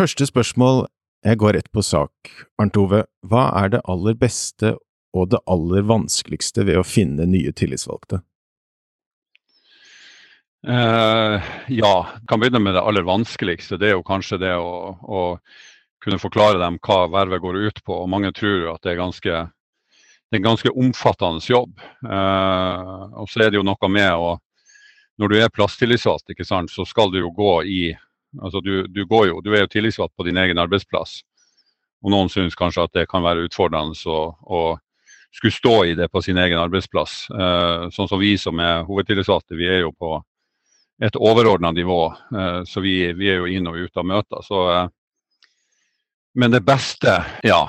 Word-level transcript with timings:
Første 0.00 0.24
spørsmål, 0.24 0.86
jeg 1.28 1.36
går 1.42 1.52
rett 1.58 1.66
på 1.76 1.82
sak. 1.84 2.30
Arnt 2.56 2.78
Ove, 2.80 3.02
hva 3.20 3.42
er 3.60 3.74
det 3.74 3.82
aller 3.84 4.14
beste 4.16 4.70
og 5.12 5.26
det 5.34 5.42
aller 5.44 5.84
vanskeligste 5.84 6.64
ved 6.64 6.80
å 6.80 6.84
finne 6.88 7.26
nye 7.28 7.52
tillitsvalgte? 7.52 8.22
Uh, 10.64 11.36
ja, 11.68 11.92
jeg 12.16 12.24
kan 12.32 12.40
begynne 12.40 12.64
med 12.64 12.78
det 12.78 12.86
aller 12.86 13.04
vanskeligste. 13.04 13.76
Det 13.76 13.90
er 13.90 13.96
jo 13.98 14.08
kanskje 14.08 14.40
det 14.40 14.56
å, 14.56 14.96
å 15.04 15.22
kunne 16.00 16.22
forklare 16.22 16.56
dem 16.64 16.80
hva 16.80 17.02
vervet 17.12 17.44
går 17.44 17.60
ut 17.68 17.84
på. 17.84 18.00
og 18.00 18.08
Mange 18.08 18.32
tror 18.32 18.70
at 18.72 18.80
det 18.80 18.94
er, 18.94 19.02
ganske, 19.04 19.46
det 19.52 20.32
er 20.32 20.40
en 20.40 20.48
ganske 20.48 20.78
omfattende 20.80 21.44
jobb. 21.44 21.76
Uh, 22.00 23.20
og 23.20 23.28
så 23.28 23.44
er 23.44 23.52
det 23.52 23.60
jo 23.60 23.68
noe 23.68 23.96
med 24.00 24.14
å 24.16 24.38
Når 25.20 25.28
du 25.28 25.42
er 25.44 25.52
plasstillitsvalgt, 25.52 26.32
så 26.48 26.84
skal 26.88 27.12
du 27.12 27.20
jo 27.20 27.36
gå 27.36 27.58
i 27.68 27.82
altså 28.38 28.60
du, 28.62 28.86
du, 28.86 29.02
jo, 29.04 29.40
du 29.42 29.50
er 29.54 29.64
jo 29.64 29.72
tillitsvalgt 29.72 30.14
på 30.16 30.26
din 30.28 30.38
egen 30.38 30.58
arbeidsplass. 30.58 31.20
Og 32.04 32.12
noen 32.14 32.30
syns 32.32 32.56
kanskje 32.56 32.86
at 32.86 32.94
det 32.96 33.08
kan 33.10 33.24
være 33.24 33.44
utfordrende 33.48 33.96
å, 34.08 34.62
skulle 35.30 35.54
stå 35.54 35.74
i 35.84 35.94
det 35.94 36.08
på 36.08 36.22
sin 36.22 36.38
egen 36.38 36.58
arbeidsplass. 36.58 37.26
Eh, 37.30 37.88
sånn 37.94 38.08
som 38.10 38.20
vi 38.20 38.34
som 38.40 38.58
er 38.62 38.86
hovedtillitsvalgte, 38.88 39.58
vi 39.58 39.68
er 39.70 39.84
jo 39.84 39.92
på 39.94 40.16
et 41.00 41.16
overordna 41.16 41.70
nivå. 41.76 42.00
Eh, 42.34 42.62
så 42.66 42.82
vi, 42.82 42.96
vi, 43.16 43.28
er 43.30 43.38
jo 43.42 43.50
inn 43.50 43.68
og 43.70 43.78
ut 43.78 44.00
av 44.00 44.08
møter. 44.10 44.42
Så, 44.46 44.64
eh, 44.74 44.88
men 46.40 46.54
det 46.54 46.64
beste, 46.66 47.14
ja, 47.46 47.62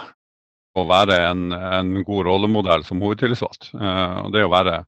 å 0.71 0.87
være 0.87 1.19
en, 1.27 1.51
en 1.51 1.93
god 2.07 2.25
rollemodell 2.29 2.85
som 2.87 3.01
hovedtillitsvalgt. 3.03 3.73
og 3.75 4.31
det 4.31 4.45
å 4.45 4.51
være 4.53 4.83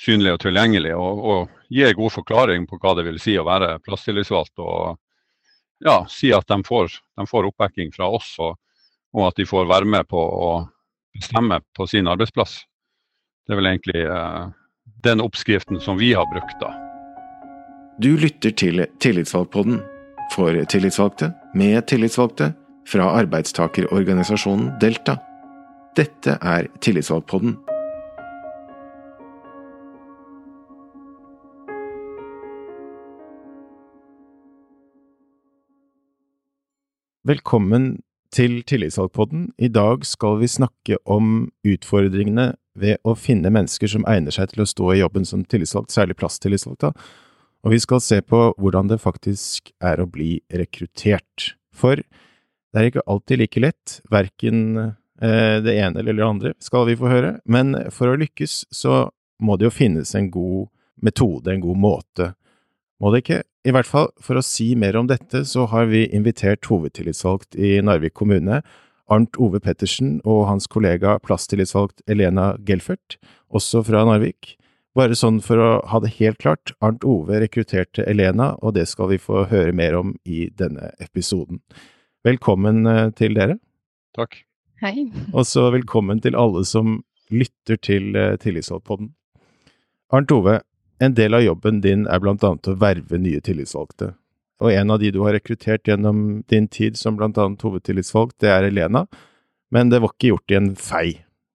synlig 0.00 0.34
og 0.34 0.40
tilgjengelig, 0.42 0.94
og, 0.96 1.22
og 1.22 1.72
gi 1.72 1.88
god 1.96 2.14
forklaring 2.14 2.66
på 2.68 2.78
hva 2.82 2.94
det 2.98 3.06
vil 3.06 3.20
si 3.22 3.36
å 3.38 3.46
være 3.46 3.76
plasstillitsvalgt. 3.84 4.58
Og 4.62 4.98
ja, 5.84 6.02
si 6.10 6.32
at 6.34 6.48
de 6.48 6.60
får, 6.66 6.98
de 7.18 7.26
får 7.28 7.50
oppbacking 7.50 7.92
fra 7.94 8.08
oss, 8.10 8.34
og, 8.42 8.56
og, 9.14 9.28
at 9.28 9.40
de 9.40 9.46
får 9.48 9.68
være 9.70 9.88
med 9.88 10.08
på 10.10 10.18
å 10.18 10.50
bestemme 11.16 11.60
på 11.76 11.86
sin 11.90 12.08
arbeidsplass. 12.08 12.62
Det 13.46 13.54
er 13.54 13.60
vel 13.60 13.72
egentlig 13.72 14.04
eh, 14.06 14.44
den 15.04 15.22
oppskriften 15.22 15.80
som 15.82 15.98
vi 16.00 16.12
har 16.16 16.28
brukt, 16.30 16.56
da. 16.62 16.72
Du 18.02 18.14
lytter 18.16 18.54
til 18.56 18.86
Tillitsvalgpodden 19.02 19.82
for 20.32 20.56
tillitsvalgte, 20.72 21.32
med 21.54 21.84
tillitsvalgte, 21.90 22.54
fra 22.88 23.10
arbeidstakerorganisasjonen 23.20 24.72
Delta. 24.80 25.18
Dette 25.96 26.38
er 26.40 26.66
Tillitsvalgpodden. 26.82 27.58
Velkommen 37.22 38.00
til 38.34 38.64
Tillitsvalgpodden. 38.66 39.52
I 39.54 39.68
dag 39.70 40.02
skal 40.02 40.40
vi 40.40 40.48
snakke 40.50 40.96
om 41.06 41.52
utfordringene 41.62 42.48
ved 42.74 42.98
å 43.06 43.14
finne 43.14 43.52
mennesker 43.54 43.86
som 43.92 44.02
egner 44.10 44.34
seg 44.34 44.50
til 44.50 44.64
å 44.64 44.66
stå 44.66 44.88
i 44.90 44.96
jobben 44.98 45.28
som 45.28 45.44
tillitsvalgt, 45.46 45.94
særlig 45.94 46.16
plasstillitsvalgt. 46.18 46.88
Og 47.62 47.70
vi 47.70 47.78
skal 47.78 48.02
se 48.02 48.18
på 48.26 48.40
hvordan 48.58 48.90
det 48.90 48.98
faktisk 49.04 49.70
er 49.78 50.02
å 50.02 50.08
bli 50.10 50.40
rekruttert. 50.50 51.52
For 51.70 52.02
det 52.02 52.82
er 52.82 52.90
ikke 52.90 53.06
alltid 53.06 53.44
like 53.44 53.62
lett, 53.68 54.00
verken 54.10 54.64
eh, 54.82 55.62
det 55.62 55.78
ene 55.78 56.02
eller 56.02 56.18
det 56.18 56.26
andre, 56.26 56.54
skal 56.58 56.90
vi 56.90 56.98
få 56.98 57.06
høre. 57.06 57.36
Men 57.46 57.84
for 57.94 58.10
å 58.10 58.18
lykkes 58.18 58.64
så 58.74 59.04
må 59.38 59.60
det 59.60 59.70
jo 59.70 59.76
finnes 59.78 60.10
en 60.18 60.26
god 60.26 60.72
metode, 60.98 61.54
en 61.54 61.62
god 61.68 61.84
måte. 61.86 62.32
Må 63.02 63.10
det 63.10 63.24
ikke? 63.24 63.40
I 63.66 63.72
hvert 63.74 63.88
fall, 63.88 64.08
for 64.22 64.38
å 64.38 64.44
si 64.46 64.72
mer 64.78 64.94
om 64.98 65.08
dette, 65.10 65.42
så 65.50 65.66
har 65.72 65.88
vi 65.90 66.04
invitert 66.14 66.68
hovedtillitsvalgt 66.70 67.56
i 67.58 67.80
Narvik 67.82 68.14
kommune, 68.20 68.60
Arnt 69.10 69.38
Ove 69.42 69.58
Pettersen, 69.62 70.20
og 70.22 70.46
hans 70.46 70.68
kollega 70.70 71.16
plasstillitsvalgt 71.26 72.04
Elena 72.06 72.52
Gelfert, 72.62 73.18
også 73.50 73.82
fra 73.88 74.04
Narvik. 74.06 74.54
Bare 74.94 75.16
sånn 75.18 75.40
for 75.42 75.58
å 75.58 75.70
ha 75.90 75.98
det 76.04 76.14
helt 76.20 76.38
klart, 76.42 76.76
Arnt 76.84 77.02
Ove 77.08 77.42
rekrutterte 77.42 78.06
Elena, 78.06 78.52
og 78.62 78.76
det 78.78 78.86
skal 78.90 79.10
vi 79.10 79.18
få 79.18 79.48
høre 79.50 79.74
mer 79.74 79.98
om 79.98 80.14
i 80.22 80.46
denne 80.54 80.92
episoden. 81.02 81.58
Velkommen 82.22 82.86
eh, 82.86 83.08
til 83.18 83.34
dere. 83.34 83.58
Takk. 84.14 84.44
Hei. 84.82 85.08
Og 85.32 85.42
så 85.48 85.72
velkommen 85.74 86.22
til 86.22 86.38
alle 86.38 86.62
som 86.68 87.00
lytter 87.34 87.80
til 87.82 88.14
eh, 88.14 88.36
Tillitsvalgpodden. 88.38 89.10
Arnt 90.12 90.34
Ove, 90.36 90.60
en 91.02 91.14
del 91.18 91.34
av 91.34 91.42
jobben 91.42 91.80
din 91.82 92.06
er 92.06 92.22
blant 92.22 92.44
annet 92.46 92.68
å 92.70 92.76
verve 92.78 93.18
nye 93.18 93.42
tillitsvalgte. 93.42 94.12
Og 94.62 94.70
en 94.70 94.94
av 94.94 95.00
de 95.02 95.10
du 95.10 95.18
har 95.24 95.34
rekruttert 95.34 95.88
gjennom 95.88 96.42
din 96.50 96.68
tid 96.70 96.98
som 96.98 97.16
blant 97.18 97.38
annet 97.42 97.62
hovedtillitsvalgt, 97.66 98.36
det 98.42 98.52
er 98.52 98.68
Elena. 98.68 99.06
Men 99.74 99.90
det 99.90 100.02
var 100.04 100.12
ikke 100.14 100.30
gjort 100.34 100.54
i 100.54 100.58
en 100.60 100.68
fei. 100.78 101.06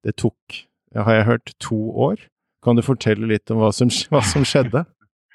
Det 0.03 0.18
tok, 0.19 0.63
har 0.97 1.19
jeg 1.19 1.30
hørt, 1.30 1.53
to 1.63 1.78
år. 2.07 2.19
Kan 2.66 2.75
du 2.75 2.84
fortelle 2.84 3.30
litt 3.30 3.53
om 3.53 3.62
hva 3.62 3.72
som, 3.75 3.91
hva 4.12 4.24
som 4.25 4.44
skjedde? 4.47 4.84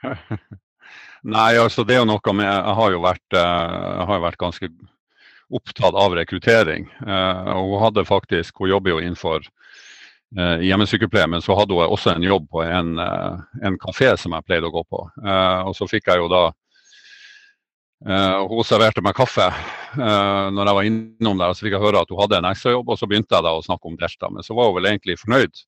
Nei, 1.23 1.53
altså 1.55 1.85
det 1.87 1.95
er 1.95 2.01
jo 2.03 2.09
noe 2.11 2.33
med 2.35 2.49
Jeg 2.49 2.75
har 2.77 2.91
jo 2.91 3.03
vært, 3.05 3.37
eh, 3.39 3.75
jeg 3.87 4.07
har 4.11 4.23
vært 4.25 4.41
ganske 4.41 4.71
opptatt 5.53 5.97
av 5.97 6.17
rekruttering. 6.19 6.89
Eh, 7.07 7.51
og 7.55 7.77
hun 7.77 7.85
hadde 7.87 8.05
faktisk, 8.09 8.59
hun 8.59 8.73
jobber 8.73 8.97
jo 8.97 9.03
innenfor 9.05 9.47
eh, 10.39 10.65
hjemmesykepleier, 10.67 11.29
men 11.29 11.43
så 11.43 11.57
hadde 11.59 11.77
hun 11.77 11.93
også 11.93 12.15
en 12.15 12.27
jobb 12.27 12.49
på 12.51 12.63
en, 12.65 12.99
eh, 12.99 13.39
en 13.69 13.79
kafé 13.81 14.15
som 14.19 14.35
jeg 14.37 14.47
pleide 14.49 14.69
å 14.69 14.75
gå 14.75 14.83
på. 14.89 15.05
Eh, 15.25 15.61
og 15.69 15.77
så 15.77 15.89
fikk 15.91 16.13
jeg 16.13 16.23
jo 16.25 16.29
da 16.33 16.51
Hun 18.03 18.65
serverte 18.67 18.99
meg 18.99 19.15
kaffe 19.15 19.45
når 19.95 20.67
jeg 20.67 20.75
var 20.75 20.87
innom 20.89 21.39
der, 21.39 21.53
og 21.53 21.55
så 21.55 21.63
fikk 21.63 21.77
jeg 21.77 21.85
høre 21.85 22.01
at 22.03 22.09
hun 22.11 22.19
hadde 22.19 22.41
en 22.41 22.49
ekstrajobb, 22.49 22.89
og 22.91 22.97
så 22.99 23.07
begynte 23.07 23.37
jeg 23.37 23.47
da 23.47 23.53
å 23.55 23.61
snakke 23.63 23.87
om 23.87 23.95
Delta. 23.95 24.27
Men 24.27 24.43
så 24.43 24.57
var 24.59 24.67
hun 24.67 24.75
vel 24.75 24.89
egentlig 24.91 25.15
fornøyd, 25.21 25.61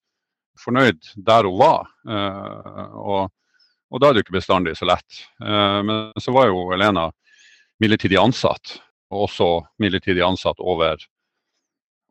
fornøyd 0.59 1.13
der 1.29 1.47
hun 1.47 1.61
var. 1.61 1.87
Og, 2.11 3.31
og, 3.87 4.01
da 4.03 4.09
er 4.09 4.17
det 4.17 4.25
jo 4.25 4.27
ikke 4.27 4.39
bestandig 4.41 4.75
så 4.75 4.91
lett. 4.91 5.21
men 5.39 6.11
så 6.19 6.35
var 6.35 6.51
jo 6.51 6.73
Elena 6.75 7.07
midlertidig 7.79 8.19
ansatt, 8.19 8.81
og 9.15 9.29
også 9.29 9.49
midlertidig 9.79 10.27
ansatt 10.27 10.59
over 10.59 11.07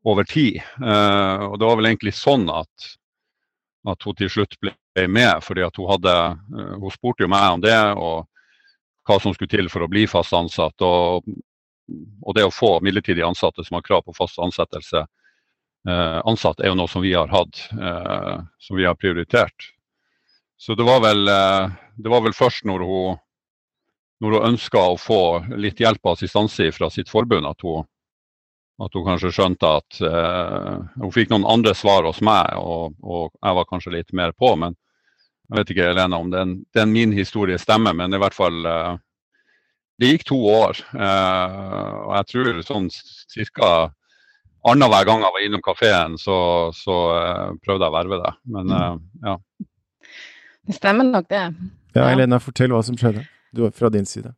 over 0.03 0.23
tid. 0.23 0.61
Uh, 0.81 1.51
og 1.51 1.59
det 1.59 1.67
var 1.67 1.79
vel 1.79 1.89
egentlig 1.91 2.13
sånn 2.17 2.45
at, 2.51 2.91
at 3.89 4.05
hun 4.05 4.17
til 4.19 4.31
slutt 4.31 4.57
ble 4.61 5.07
med, 5.07 5.39
fordi 5.43 5.65
at 5.65 5.79
hun 5.79 5.89
hadde 5.89 6.13
uh, 6.13 6.75
Hun 6.81 6.93
spurte 6.93 7.25
jo 7.25 7.31
meg 7.31 7.57
om 7.57 7.63
det, 7.63 7.79
og 7.95 8.27
hva 9.07 9.19
som 9.19 9.35
skulle 9.35 9.51
til 9.51 9.69
for 9.71 9.83
å 9.83 9.91
bli 9.91 10.05
fast 10.07 10.35
ansatt. 10.35 10.83
Og, 10.83 11.27
og 12.23 12.37
det 12.37 12.45
å 12.47 12.53
få 12.53 12.77
midlertidig 12.83 13.25
ansatte 13.25 13.65
som 13.65 13.79
har 13.79 13.85
krav 13.85 14.05
på 14.05 14.15
fast 14.15 14.39
ansettelse 14.39 15.03
uh, 15.03 16.19
ansatt, 16.23 16.61
er 16.61 16.71
jo 16.71 16.79
noe 16.79 16.91
som 16.91 17.03
vi 17.03 17.15
har 17.15 17.31
hatt, 17.31 17.65
som 18.63 18.77
vi 18.79 18.85
har 18.87 18.95
prioritert. 18.95 19.71
Så 20.55 20.77
det 20.79 20.85
var 20.87 21.01
vel, 21.03 21.27
det 21.27 22.11
var 22.11 22.21
vel 22.23 22.35
først 22.37 22.63
når 22.69 22.85
hun 22.87 23.17
når 24.23 24.37
hun 24.37 24.53
ønska 24.53 24.79
å 24.79 24.95
få 24.95 25.23
litt 25.59 25.81
hjelp 25.83 25.99
og 26.05 26.13
assistanse 26.13 26.69
fra 26.71 26.87
sitt 26.93 27.09
forbund, 27.11 27.43
at 27.43 27.59
hun 27.65 27.83
at 28.81 28.95
hun 28.97 29.05
kanskje 29.05 29.31
skjønte 29.33 29.69
at 29.79 29.99
uh, 30.01 30.81
Hun 30.97 31.13
fikk 31.13 31.31
noen 31.31 31.45
andre 31.49 31.75
svar 31.77 32.07
hos 32.07 32.21
meg, 32.25 32.55
og, 32.57 32.95
og, 33.05 33.33
jeg 33.37 33.57
var 33.59 33.69
kanskje 33.69 33.95
litt 33.97 34.13
mer 34.17 34.33
på. 34.33 34.53
Men 34.59 34.75
jeg 35.49 35.59
vet 35.59 35.73
ikke 35.73 35.89
Helena, 35.91 36.19
om 36.19 36.31
den, 36.33 36.55
den 36.73 36.93
min 36.93 37.13
historie 37.13 37.59
stemmer, 37.61 37.95
men 37.97 38.13
i 38.13 38.21
hvert 38.21 38.37
fall 38.37 38.63
uh, 38.65 38.95
Det 40.01 40.13
gikk 40.13 40.25
to 40.31 40.39
år. 40.49 40.81
Uh, 40.95 42.07
og 42.07 42.15
jeg 42.17 42.29
tror 42.31 42.63
sånn 42.65 42.89
cirka 42.93 43.69
annenhver 44.63 45.05
gang 45.05 45.25
jeg 45.25 45.35
var 45.35 45.45
innom 45.45 45.63
kafeen, 45.63 46.17
så, 46.17 46.35
så 46.71 46.97
prøvde 47.59 47.83
jeg 47.83 47.91
å 47.91 47.95
verve 47.97 48.19
det. 48.21 48.29
Men 48.55 48.71
ja. 49.19 49.33
Det 50.63 50.77
stemmer 50.77 51.09
nok, 51.09 51.27
det. 51.27 51.41
Ja, 51.91 52.05
Helena, 52.07 52.39
fortell 52.39 52.71
hva 52.71 52.79
som 52.87 52.95
skjedde 52.95 53.25
du, 53.51 53.65
fra 53.75 53.91
din 53.91 54.07
side. 54.07 54.31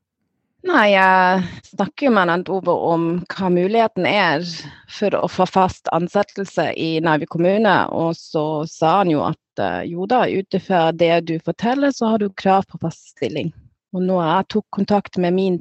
Nei, 0.66 0.96
jeg 0.96 1.42
snakker 1.76 2.08
jo 2.08 2.12
med 2.16 2.26
Nant 2.26 2.48
Ove 2.50 2.74
om 2.88 3.04
hva 3.30 3.50
muligheten 3.54 4.08
er 4.10 4.42
for 4.90 5.14
å 5.14 5.28
få 5.30 5.46
fast 5.46 5.92
ansettelse 5.94 6.72
i 6.74 6.96
Narvik 7.06 7.30
kommune. 7.36 7.74
Og 7.94 8.16
så 8.18 8.64
sa 8.70 8.96
han 9.04 9.12
jo 9.14 9.22
at 9.28 9.62
eh, 9.62 9.84
jo 9.92 10.08
da, 10.10 10.24
ut 10.26 10.58
ifra 10.58 10.88
det 10.90 11.20
du 11.30 11.36
forteller, 11.46 11.94
så 11.94 12.16
har 12.16 12.24
du 12.24 12.32
krav 12.34 12.66
på 12.72 12.80
fast 12.82 13.12
stilling. 13.14 13.52
Og 13.94 14.08
når 14.08 14.24
jeg 14.26 14.48
tok 14.56 14.66
kontakt 14.80 15.20
med 15.22 15.38
min 15.38 15.60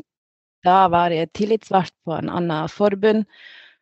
daværende 0.65 1.29
tillitsvalgt 1.37 1.93
på 2.09 2.17
en 2.17 2.33
annen 2.33 2.73
forbund, 2.73 3.27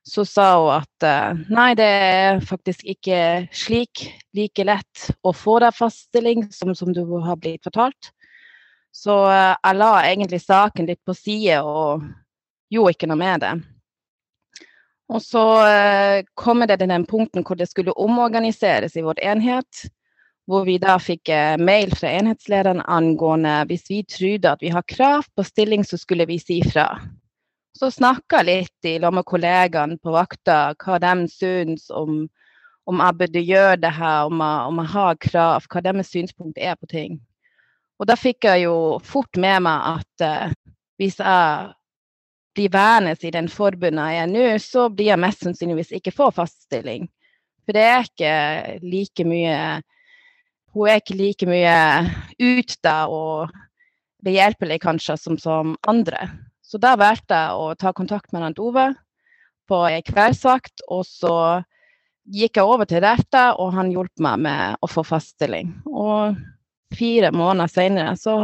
så 0.02 0.24
sa 0.26 0.48
hun 0.58 0.72
at 0.80 1.06
eh, 1.06 1.44
nei, 1.54 1.68
det 1.78 1.86
er 1.86 2.42
faktisk 2.48 2.82
ikke 2.96 3.20
slik 3.54 4.08
like 4.34 4.66
lett 4.66 5.06
å 5.22 5.30
få 5.30 5.60
deg 5.62 5.78
fast 5.78 6.08
stilling 6.08 6.48
som, 6.50 6.74
som 6.74 6.90
du 6.90 7.04
har 7.22 7.38
blitt 7.38 7.62
fortalt. 7.70 8.10
Så 8.92 9.14
eh, 9.32 9.54
jeg 9.56 9.78
la 9.80 9.92
egentlig 10.04 10.42
saken 10.44 10.88
litt 10.90 11.00
på 11.04 11.14
side 11.16 11.62
og 11.64 12.04
gjorde 12.72 12.96
ikke 12.96 13.08
noe 13.08 13.20
med 13.20 13.44
det. 13.44 13.52
Og 15.12 15.20
så 15.24 15.44
eh, 15.66 16.24
kommer 16.38 16.68
det 16.68 16.78
til 16.80 16.92
den 16.92 17.06
punkten 17.08 17.44
hvor 17.44 17.58
det 17.58 17.68
skulle 17.70 17.96
omorganiseres 17.96 18.96
i 18.96 19.04
vår 19.04 19.20
enhet. 19.32 19.86
Hvor 20.50 20.64
vi 20.66 20.76
da 20.82 20.96
fikk 21.00 21.30
eh, 21.32 21.56
mail 21.60 21.92
fra 21.96 22.10
enhetslederen 22.18 22.82
angående 22.84 23.62
hvis 23.70 23.88
vi 23.90 24.02
trodde 24.08 24.52
at 24.52 24.62
vi 24.64 24.72
har 24.74 24.86
krav 24.88 25.26
på 25.36 25.44
stilling, 25.46 25.84
så 25.84 26.00
skulle 26.00 26.26
vi 26.28 26.40
si 26.42 26.60
fra. 26.66 26.88
Så 27.78 27.90
snakka 27.90 28.42
litt 28.44 28.88
i 28.88 28.98
lag 29.00 29.14
med 29.16 29.24
kollegaene 29.24 29.96
på 30.02 30.12
vakta 30.12 30.74
hva 30.84 30.98
de 31.00 31.28
syns 31.32 31.88
om, 31.90 32.26
om 32.84 33.00
jeg 33.00 33.18
burde 33.20 33.44
gjøre 33.48 33.80
det 33.84 33.92
her, 33.96 34.28
om 34.28 34.42
jeg, 34.44 34.66
om 34.68 34.80
jeg 34.82 34.92
har 34.96 35.20
krav, 35.28 35.68
hva 35.72 35.84
deres 35.88 36.12
synspunkt 36.12 36.60
er 36.60 36.76
på 36.76 36.90
ting. 36.90 37.20
Og 38.02 38.08
da 38.10 38.16
fikk 38.18 38.48
jeg 38.48 38.64
jo 38.64 38.98
fort 39.06 39.38
med 39.38 39.62
meg 39.62 39.84
at 39.92 40.26
uh, 40.26 40.54
hvis 40.98 41.20
jeg 41.22 41.70
blir 42.52 42.72
værende 42.74 43.14
i 43.22 43.30
den 43.30 43.46
forbundet 43.48 44.10
jeg 44.10 44.22
er 44.24 44.30
nå, 44.30 44.46
så 44.58 44.88
blir 44.90 45.12
jeg 45.12 45.22
mest 45.22 45.44
sannsynligvis 45.46 45.94
ikke 45.94 46.14
få 46.14 46.32
fast 46.34 46.64
stilling. 46.66 47.06
For 47.62 47.78
det 47.78 47.84
er 47.86 48.08
ikke 48.08 48.32
like 48.82 49.24
mye 49.24 49.56
Hun 50.72 50.88
er 50.88 50.98
ikke 50.98 51.14
like 51.14 51.46
mye 51.46 51.76
ute 52.40 52.92
og 53.12 53.52
behjelpelig 54.24 54.78
kanskje 54.80 55.18
som, 55.20 55.36
som 55.38 55.74
andre. 55.86 56.30
Så 56.64 56.80
da 56.80 56.94
valgte 56.96 57.36
jeg 57.36 57.58
å 57.60 57.74
ta 57.76 57.92
kontakt 57.92 58.32
med 58.32 58.58
Ove 58.58 58.86
på 59.68 59.82
ei 59.90 60.00
kveldsvakt, 60.06 60.86
og 60.88 61.04
så 61.04 61.34
gikk 62.24 62.56
jeg 62.56 62.64
over 62.64 62.88
til 62.88 63.04
dette, 63.04 63.42
og 63.60 63.74
han 63.76 63.92
hjalp 63.92 64.24
meg 64.24 64.40
med 64.48 64.80
å 64.80 64.88
få 64.88 65.04
fast 65.04 65.36
stilling. 65.36 65.74
Og 65.92 66.40
fire 66.96 67.32
måneder 67.34 67.70
senere 67.70 68.14
så 68.20 68.36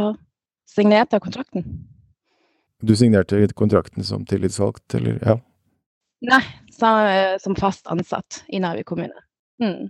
signerte 0.69 1.17
jeg 1.17 1.25
kontrakten. 1.25 1.65
Du 2.79 2.95
signerte 2.95 3.41
kontrakten 3.57 4.05
som 4.07 4.25
tillitsvalgt, 4.27 4.85
eller? 4.95 5.17
Ja. 5.25 5.37
Nei, 6.29 6.43
som, 6.71 6.99
som 7.43 7.55
fast 7.59 7.87
ansatt 7.91 8.43
i 8.47 8.61
Narvik 8.63 8.87
kommune. 8.91 9.25
Mm. 9.63 9.89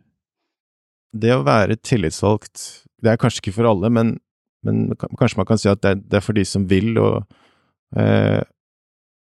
Det 1.19 1.33
å 1.33 1.43
være 1.45 1.77
tillitsvalgt, 1.81 2.85
det 3.01 3.11
er 3.11 3.21
kanskje 3.21 3.43
ikke 3.43 3.57
for 3.59 3.69
alle, 3.69 3.91
men, 3.93 4.15
men 4.65 4.87
kanskje 5.17 5.41
man 5.41 5.49
kan 5.49 5.61
si 5.61 5.69
at 5.71 5.81
det 5.85 5.93
er, 5.93 6.01
det 6.01 6.19
er 6.19 6.25
for 6.25 6.37
de 6.37 6.45
som 6.45 6.65
vil, 6.69 6.97
og, 7.01 7.29
eh, 7.97 8.41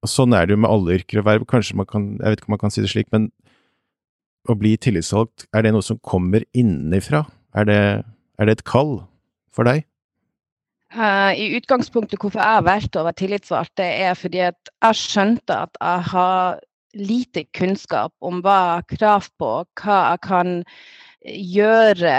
og 0.04 0.12
sånn 0.12 0.36
er 0.36 0.46
det 0.46 0.56
jo 0.56 0.62
med 0.64 0.72
alle 0.72 0.98
yrker 0.98 1.20
og 1.20 1.28
verv. 1.28 1.48
Kanskje 1.48 1.78
man 1.80 1.88
kan, 1.88 2.10
jeg 2.20 2.34
vet 2.34 2.42
ikke 2.42 2.52
om 2.52 2.56
man 2.56 2.64
kan 2.66 2.74
si 2.74 2.84
det 2.84 2.92
slik, 2.92 3.10
men 3.16 3.30
å 4.48 4.56
bli 4.60 4.74
tillitsvalgt, 4.76 5.48
er 5.56 5.64
det 5.64 5.72
noe 5.72 5.84
som 5.84 6.00
kommer 6.04 6.44
innenfra? 6.52 7.24
Er 7.56 7.68
det, 7.68 7.80
er 8.36 8.48
det 8.48 8.58
et 8.58 8.66
kall 8.68 8.98
for 9.54 9.68
deg? 9.68 9.86
Uh, 10.94 11.32
I 11.34 11.48
utgangspunktet 11.58 12.20
hvorfor 12.22 12.38
jeg 12.38 12.66
valgte 12.68 13.00
å 13.00 13.06
være 13.08 13.18
tillitsvalgt, 13.18 13.74
det 13.80 13.88
er 14.04 14.14
fordi 14.18 14.44
at 14.46 14.70
jeg 14.70 15.00
skjønte 15.00 15.56
at 15.66 15.80
jeg 15.80 16.04
har 16.12 16.60
lite 16.94 17.42
kunnskap 17.56 18.12
om 18.22 18.38
hva 18.44 18.54
jeg 18.54 18.74
har 18.74 18.86
krav 18.92 19.26
på, 19.40 19.50
hva 19.80 19.98
jeg 20.12 20.22
kan 20.28 20.52
gjøre 21.24 22.14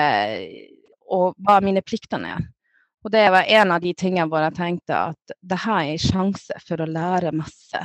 og 1.15 1.37
hva 1.45 1.61
mine 1.63 1.83
plikter 1.85 2.25
er. 2.27 2.43
Og 3.05 3.13
det 3.13 3.27
var 3.31 3.47
en 3.53 3.71
av 3.71 3.83
de 3.83 3.93
tingene 3.93 4.25
hvor 4.27 4.41
jeg 4.41 4.57
tenkte 4.57 4.97
at 5.13 5.35
det 5.45 5.61
her 5.61 5.83
er 5.83 5.93
en 5.93 6.01
sjanse 6.01 6.61
for 6.65 6.81
å 6.81 6.89
lære 6.89 7.35
masse. 7.37 7.81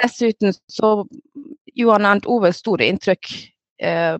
Dessuten 0.00 0.56
så 0.72 0.96
gjorde 1.76 2.08
han 2.08 2.24
Ove 2.32 2.50
store 2.56 2.88
inntrykk 2.90 3.30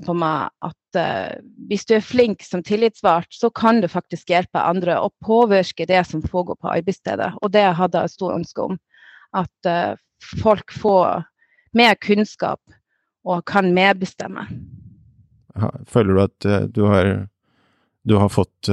på 0.02 0.14
meg 0.18 0.50
at 0.66 0.98
eh, 0.98 1.36
hvis 1.70 1.86
du 1.86 1.94
er 1.96 2.04
flink 2.04 2.42
som 2.42 2.62
tillitsvalgt, 2.64 3.34
så 3.34 3.50
kan 3.54 3.80
du 3.82 3.88
faktisk 3.88 4.32
hjelpe 4.32 4.58
andre 4.58 4.98
og 5.00 5.14
påvirke 5.24 5.86
det 5.86 6.02
som 6.08 6.22
foregår 6.22 6.58
på 6.60 6.72
arbeidsstedet. 6.72 7.32
Og 7.42 7.52
det 7.54 7.66
hadde 7.78 8.02
jeg 8.02 8.14
stor 8.16 8.34
ønske 8.34 8.66
om. 8.66 8.78
At 9.34 9.68
eh, 9.70 9.94
folk 10.42 10.74
får 10.74 11.26
mer 11.74 11.94
kunnskap 12.02 12.60
og 13.24 13.44
kan 13.46 13.72
medbestemme. 13.74 14.46
Føler 15.86 16.14
du 16.14 16.22
at 16.22 16.70
du 16.74 16.82
har, 16.90 17.08
du 18.02 18.16
har 18.18 18.28
fått, 18.28 18.68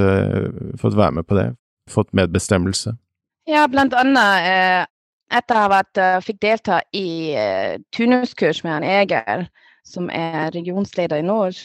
fått, 0.82 0.98
være 0.98 1.12
med 1.12 1.28
på 1.30 1.38
det? 1.38 1.52
Fått 1.90 2.10
medbestemmelse? 2.18 2.96
Ja, 3.50 3.68
blant 3.70 3.94
annet 3.98 4.90
etter 5.32 5.60
jeg 5.62 5.72
vært, 5.72 6.02
fikk 6.26 6.40
delta 6.44 6.82
i 6.98 7.08
turnuskurs 7.96 8.64
med 8.66 8.82
en 8.82 8.88
Egil, 8.90 9.46
som 9.88 10.10
er 10.14 10.52
regionsleder 10.56 11.22
i 11.22 11.26
nord, 11.26 11.58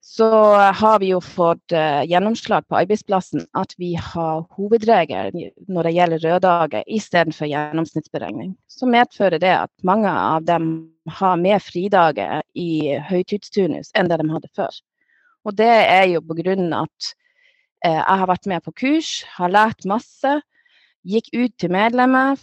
så 0.00 0.30
har 0.56 0.98
vi 0.98 1.10
jo 1.12 1.20
fått 1.20 1.74
uh, 1.76 2.00
gjennomslag 2.08 2.64
på 2.68 2.78
arbeidsplassen 2.78 3.44
at 3.56 3.74
vi 3.78 3.92
har 3.94 4.46
hovedregel 4.56 5.34
når 5.68 5.86
det 5.86 5.92
gjelder 5.92 6.24
røddager 6.24 6.86
istedenfor 6.88 7.50
gjennomsnittsberegning. 7.50 8.54
Så 8.66 8.88
medfører 8.88 9.38
det 9.42 9.52
at 9.52 9.72
mange 9.84 10.10
av 10.10 10.46
dem 10.48 10.70
har 11.20 11.36
mer 11.36 11.60
fridager 11.60 12.40
i 12.56 12.96
høytidsturnus 13.10 13.92
enn 13.94 14.08
det 14.08 14.22
de 14.22 14.30
hadde 14.32 14.52
før. 14.56 14.80
Og 15.44 15.56
det 15.60 15.68
er 15.68 16.06
jo 16.14 16.24
på 16.24 16.38
grunn 16.40 16.72
at 16.72 17.12
uh, 17.84 18.00
jeg 18.00 18.16
har 18.24 18.32
vært 18.32 18.48
med 18.48 18.64
på 18.64 18.76
kurs, 18.86 19.12
har 19.36 19.52
lært 19.52 19.84
masse, 19.84 20.38
gikk 21.04 21.28
ut 21.36 21.52
til 21.60 21.76
medlemmer, 21.76 22.40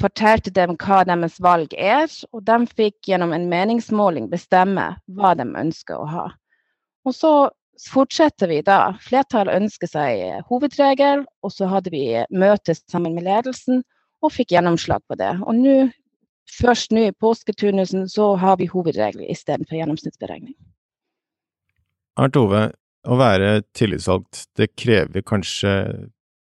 fortalte 0.00 0.52
dem 0.54 0.76
hva 0.80 1.02
deres 1.08 1.38
valg 1.42 1.74
er, 1.76 2.08
og 2.32 2.44
de 2.46 2.58
fikk 2.76 3.10
gjennom 3.10 3.32
en 3.36 3.48
meningsmåling 3.50 4.30
bestemme 4.32 4.92
hva 5.16 5.34
de 5.38 5.46
ønsker 5.46 5.98
å 5.98 6.08
ha. 6.08 6.28
Og 7.08 7.16
så 7.16 7.32
fortsetter 7.90 8.50
vi 8.50 8.60
da. 8.66 8.94
Flertallet 9.02 9.62
ønsker 9.62 9.90
seg 9.90 10.44
hovedregel, 10.50 11.24
og 11.42 11.54
så 11.54 11.68
hadde 11.70 11.92
vi 11.94 12.04
møtes 12.30 12.82
sammen 12.90 13.16
med 13.16 13.26
ledelsen 13.26 13.82
og 14.22 14.34
fikk 14.34 14.54
gjennomslag 14.54 15.02
på 15.10 15.18
det. 15.18 15.32
Og 15.42 15.56
nå, 15.58 15.76
først 16.60 16.94
nå 16.94 17.08
i 17.08 17.16
påsketurnusen, 17.18 18.06
så 18.10 18.34
har 18.38 18.60
vi 18.60 18.70
hovedregel 18.70 19.26
istedenfor 19.32 19.80
gjennomsnittsberegning. 19.80 20.54
Arnt 22.20 22.36
Ove, 22.36 22.66
å 23.08 23.18
være 23.18 23.62
tillitsvalgt, 23.74 24.46
det 24.58 24.74
krever 24.78 25.24
kanskje 25.26 25.72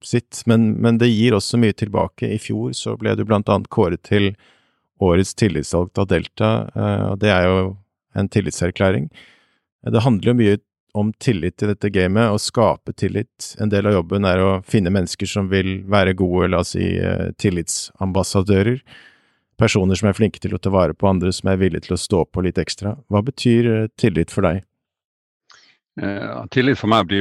sitt, 0.06 0.42
men, 0.46 0.72
men, 0.82 0.98
det 1.02 1.10
gir 1.12 1.36
også 1.36 1.60
mye 1.60 1.76
tilbake. 1.76 2.30
I 2.30 2.40
fjor 2.42 2.74
så 2.78 2.96
ble 3.00 3.16
du 3.18 3.26
blant 3.28 3.50
annet 3.50 3.70
kåret 3.74 4.04
til 4.08 4.32
årets 5.00 5.34
tillitsvalgt 5.40 6.00
av 6.02 6.10
Delta, 6.12 6.52
eh, 6.76 7.06
og 7.12 7.20
det 7.24 7.32
er 7.34 7.48
jo 7.48 7.60
en 8.20 8.32
tillitserklæring. 8.32 9.10
Det 9.88 10.04
handler 10.04 10.32
jo 10.32 10.40
mye 10.40 10.58
om 11.00 11.12
tillit 11.22 11.64
i 11.64 11.70
dette 11.70 11.92
gamet, 11.94 12.32
å 12.34 12.40
skape 12.42 12.94
tillit. 12.98 13.54
En 13.62 13.70
del 13.72 13.88
av 13.88 14.00
jobben 14.00 14.26
er 14.26 14.42
å 14.42 14.50
finne 14.66 14.92
mennesker 14.94 15.30
som 15.30 15.50
vil 15.52 15.84
være 15.90 16.16
gode, 16.18 16.50
la 16.52 16.64
oss 16.64 16.74
si, 16.76 16.98
eh, 16.98 17.30
tillitsambassadører. 17.38 18.82
Personer 19.60 19.96
som 19.96 20.10
er 20.10 20.18
flinke 20.18 20.40
til 20.40 20.56
å 20.56 20.62
ta 20.62 20.70
vare 20.70 20.94
på 20.94 21.08
andre, 21.08 21.32
som 21.32 21.50
er 21.50 21.58
villige 21.58 21.88
til 21.88 21.96
å 21.96 22.00
stå 22.00 22.26
på 22.32 22.44
litt 22.44 22.58
ekstra. 22.58 22.98
Hva 23.10 23.24
betyr 23.24 23.84
eh, 23.84 23.88
tillit 23.98 24.32
for 24.32 24.42
deg? 24.42 24.64
Eh, 26.00 26.46
tillit 26.52 26.80
for 26.80 26.92
meg 26.92 27.12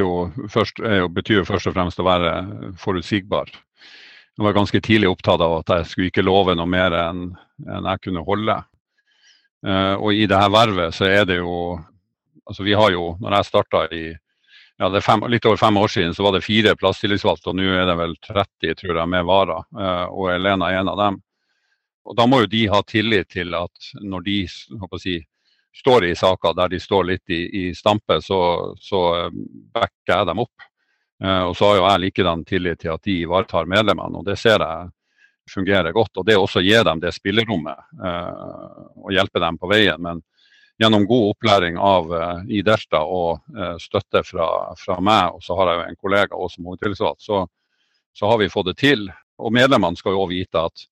først, 0.53 0.79
jo, 0.79 1.09
betyr 1.11 1.41
jo 1.41 1.49
først 1.49 1.71
og 1.71 1.75
fremst 1.75 1.99
å 1.99 2.07
være 2.07 2.33
forutsigbar. 2.79 3.51
Jeg 4.39 4.47
var 4.47 4.55
ganske 4.55 4.81
tidlig 4.81 5.11
opptatt 5.11 5.43
av 5.43 5.57
at 5.59 5.73
jeg 5.75 5.87
skulle 5.91 6.11
ikke 6.13 6.23
love 6.23 6.55
noe 6.55 6.71
mer 6.71 6.95
enn, 6.95 7.25
enn 7.67 7.89
jeg 7.91 8.05
kunne 8.05 8.23
holde. 8.27 8.59
Eh, 9.67 9.95
og 9.99 10.15
i 10.15 10.29
dette 10.31 10.55
vervet 10.55 10.95
så 10.95 11.09
er 11.11 11.25
det 11.27 11.41
jo 11.41 11.79
altså 12.49 12.65
vi 12.65 12.77
har 12.79 12.93
jo, 12.95 13.17
når 13.21 13.35
jeg 13.37 13.49
starta 13.49 13.85
i 13.93 14.05
ja, 14.79 14.87
er 14.87 15.03
fem, 15.03 15.25
litt 15.27 15.47
over 15.49 15.59
fem 15.59 15.77
år 15.77 15.91
siden, 15.91 16.15
så 16.15 16.23
var 16.23 16.37
det 16.37 16.45
fire 16.47 16.77
plasstillitsvalgte, 16.79 17.51
og 17.51 17.59
nå 17.59 17.67
er 17.75 17.89
det 17.89 17.97
vel 17.99 18.15
30 18.23 18.77
tror 18.79 19.01
jeg, 19.01 19.11
med 19.11 19.27
varer. 19.27 19.67
Eh, 19.75 20.05
og 20.07 20.31
Elena 20.37 20.71
er 20.71 20.83
en 20.83 20.93
av 20.93 21.01
dem. 21.03 21.19
Og 22.09 22.17
Da 22.17 22.25
må 22.31 22.45
jo 22.45 22.53
de 22.53 22.63
ha 22.71 22.79
tillit 22.87 23.29
til 23.35 23.53
at 23.59 23.91
når 24.01 24.23
de 24.25 24.37
si, 25.03 25.19
står 25.81 26.05
i 26.05 26.15
saker 26.17 26.55
der 26.55 26.69
de 26.69 26.81
står 26.81 27.05
litt 27.05 27.31
i, 27.31 27.69
i 27.69 27.75
stampe, 27.75 28.21
så, 28.23 28.41
så 28.81 29.03
eh, 29.17 29.31
backer 29.75 30.15
jeg 30.15 30.29
dem 30.31 30.43
opp. 30.45 30.69
Eh, 31.25 31.43
og 31.43 31.57
så 31.57 31.71
har 31.71 31.79
jo 31.79 31.85
jeg 31.87 32.05
likedan 32.07 32.45
tillit 32.47 32.81
til 32.83 32.95
at 32.95 33.05
de 33.07 33.21
ivaretar 33.25 33.71
medlemmene, 33.71 34.21
og 34.21 34.27
det 34.27 34.39
ser 34.41 34.65
jeg 34.65 34.91
fungerer 35.49 35.95
godt. 35.97 36.19
Og 36.19 36.27
det 36.27 36.37
også 36.37 36.63
gir 36.65 36.83
dem 36.85 37.01
det 37.01 37.15
spillerommet 37.17 37.79
og 37.97 39.15
hjelpe 39.17 39.41
dem 39.41 39.57
på 39.57 39.71
veien. 39.71 40.03
Men 40.05 40.19
gjennom 40.77 41.07
god 41.09 41.31
opplæring 41.31 41.79
av 41.81 42.13
i 42.53 42.61
Delta 42.61 43.01
og 43.01 43.47
støtte 43.81 44.21
fra, 44.29 44.49
fra, 44.77 44.99
meg, 45.01 45.39
og 45.39 45.41
så 45.41 45.57
har 45.57 45.71
jeg 45.71 45.79
jo 45.79 45.87
en 45.87 45.99
kollega 46.05 46.37
også 46.37 46.59
som 46.59 46.69
hovedtillitsvalgt, 46.69 47.25
så, 47.25 47.41
så, 48.13 48.29
har 48.29 48.43
vi 48.43 48.51
fått 48.53 48.69
det 48.69 48.77
til. 48.85 49.09
Og 49.41 49.57
medlemmene 49.57 49.97
skal 49.97 50.19
jo 50.19 50.27
òg 50.27 50.35
vite 50.35 50.67
at 50.69 50.85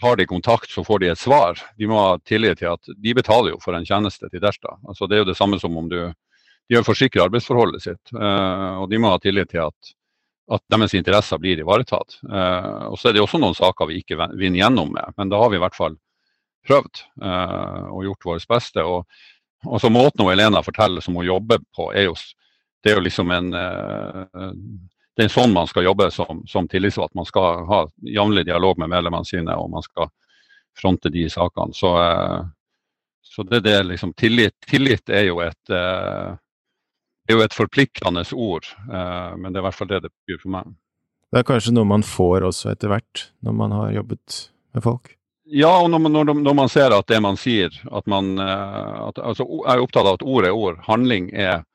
tar 0.00 0.16
de 0.16 0.26
kontakt, 0.26 0.70
så 0.70 0.84
får 0.84 0.98
de 1.02 1.10
et 1.12 1.18
svar. 1.18 1.58
De 1.78 1.86
må 1.90 1.98
ha 1.98 2.16
tillit 2.26 2.60
til 2.60 2.72
at 2.72 2.90
de 2.96 3.14
betaler 3.14 3.54
jo 3.54 3.60
for 3.62 3.76
en 3.76 3.86
tjeneste 3.86 4.30
til 4.30 4.42
Delta. 4.42 4.76
Altså, 4.86 5.06
det 5.06 5.18
er 5.18 5.24
jo 5.24 5.30
det 5.30 5.38
samme 5.38 5.60
som 5.60 5.76
om 5.76 5.88
du 5.90 6.00
De 6.68 6.76
har 6.76 6.84
forsikra 6.84 7.22
arbeidsforholdet 7.24 7.80
sitt, 7.80 8.10
uh, 8.12 8.82
og 8.82 8.90
de 8.90 8.98
må 9.00 9.08
ha 9.08 9.16
tillit 9.18 9.48
til 9.48 9.62
at 9.62 9.94
at 10.52 10.62
deres 10.72 10.94
interesser 10.96 11.40
blir 11.40 11.60
ivaretatt. 11.60 12.18
og 12.24 12.98
Så 12.98 13.08
er 13.08 13.16
det 13.16 13.20
også 13.20 13.40
noen 13.40 13.56
saker 13.56 13.88
vi 13.90 13.98
ikke 14.00 14.16
vinner 14.16 14.62
gjennom 14.62 14.92
med, 14.94 15.12
men 15.16 15.28
da 15.28 15.40
har 15.42 15.50
vi 15.52 15.58
i 15.58 15.60
hvert 15.60 15.76
fall 15.76 15.96
prøvd 16.68 17.02
uh, 17.22 17.88
og 17.92 18.04
gjort 18.06 18.28
vårt 18.30 18.46
beste. 18.48 18.84
Og, 18.84 19.04
og 19.66 19.80
så 19.80 19.90
Måten 19.92 20.24
hun 20.24 20.62
forteller 20.64 21.04
som 21.04 21.16
hun 21.16 21.26
jobber 21.26 21.60
på, 21.76 21.90
er 21.92 22.08
jo, 22.08 22.14
det 22.84 22.92
er 22.92 22.96
jo 22.96 23.04
liksom 23.04 23.30
en 23.30 23.52
det 25.18 25.26
er 25.26 25.32
sånn 25.34 25.50
man 25.50 25.66
skal 25.66 25.88
jobbe 25.88 26.12
som, 26.14 26.44
som 26.46 26.68
tillitsvalgt. 26.70 27.16
Man 27.18 27.26
skal 27.26 27.64
ha 27.66 27.80
jevnlig 28.06 28.44
dialog 28.46 28.78
med 28.78 28.92
medlemmene 28.92 29.26
sine, 29.26 29.56
og 29.58 29.72
man 29.72 29.82
skal 29.82 30.12
fronte 30.78 31.10
de 31.10 31.24
sakene. 31.32 31.74
Så, 31.74 31.90
uh, 31.98 32.44
så 33.26 33.42
det, 33.48 33.64
det 33.66 33.80
liksom, 33.88 34.12
tillit, 34.14 34.54
tillit, 34.70 35.10
er 35.10 35.26
jo 35.26 35.40
et 35.42 35.74
er 37.28 37.34
jo 37.34 37.42
et 37.44 37.52
forpliktende 37.52 38.22
ord, 38.32 38.64
men 38.88 39.50
det 39.52 39.58
er 39.58 39.60
i 39.60 39.64
hvert 39.66 39.76
fall 39.76 39.90
det 39.90 39.98
det 40.06 40.08
betyr 40.14 40.38
for 40.40 40.52
meg. 40.54 40.70
Det 41.28 41.42
er 41.42 41.44
kanskje 41.50 41.74
noe 41.76 41.84
man 41.84 42.04
får 42.06 42.46
også 42.48 42.70
etter 42.72 42.88
hvert, 42.88 43.26
når 43.44 43.56
man 43.58 43.74
har 43.76 43.90
jobbet 43.98 44.38
med 44.72 44.84
folk? 44.86 45.10
Ja, 45.48 45.74
og 45.82 45.90
når 45.92 46.00
man, 46.06 46.16
når, 46.40 46.54
man, 46.56 46.70
ser 46.72 46.92
at 46.96 47.08
det 47.08 47.18
man 47.24 47.36
sier 47.40 47.72
at 47.92 48.08
man, 48.08 48.34
at, 48.40 49.20
altså, 49.20 49.44
Jeg 49.44 49.74
er 49.74 49.84
opptatt 49.84 50.08
av 50.08 50.16
at 50.16 50.24
ord 50.24 50.48
er 50.48 50.56
ord, 50.56 50.80
handling 50.88 51.28
er, 51.36 51.66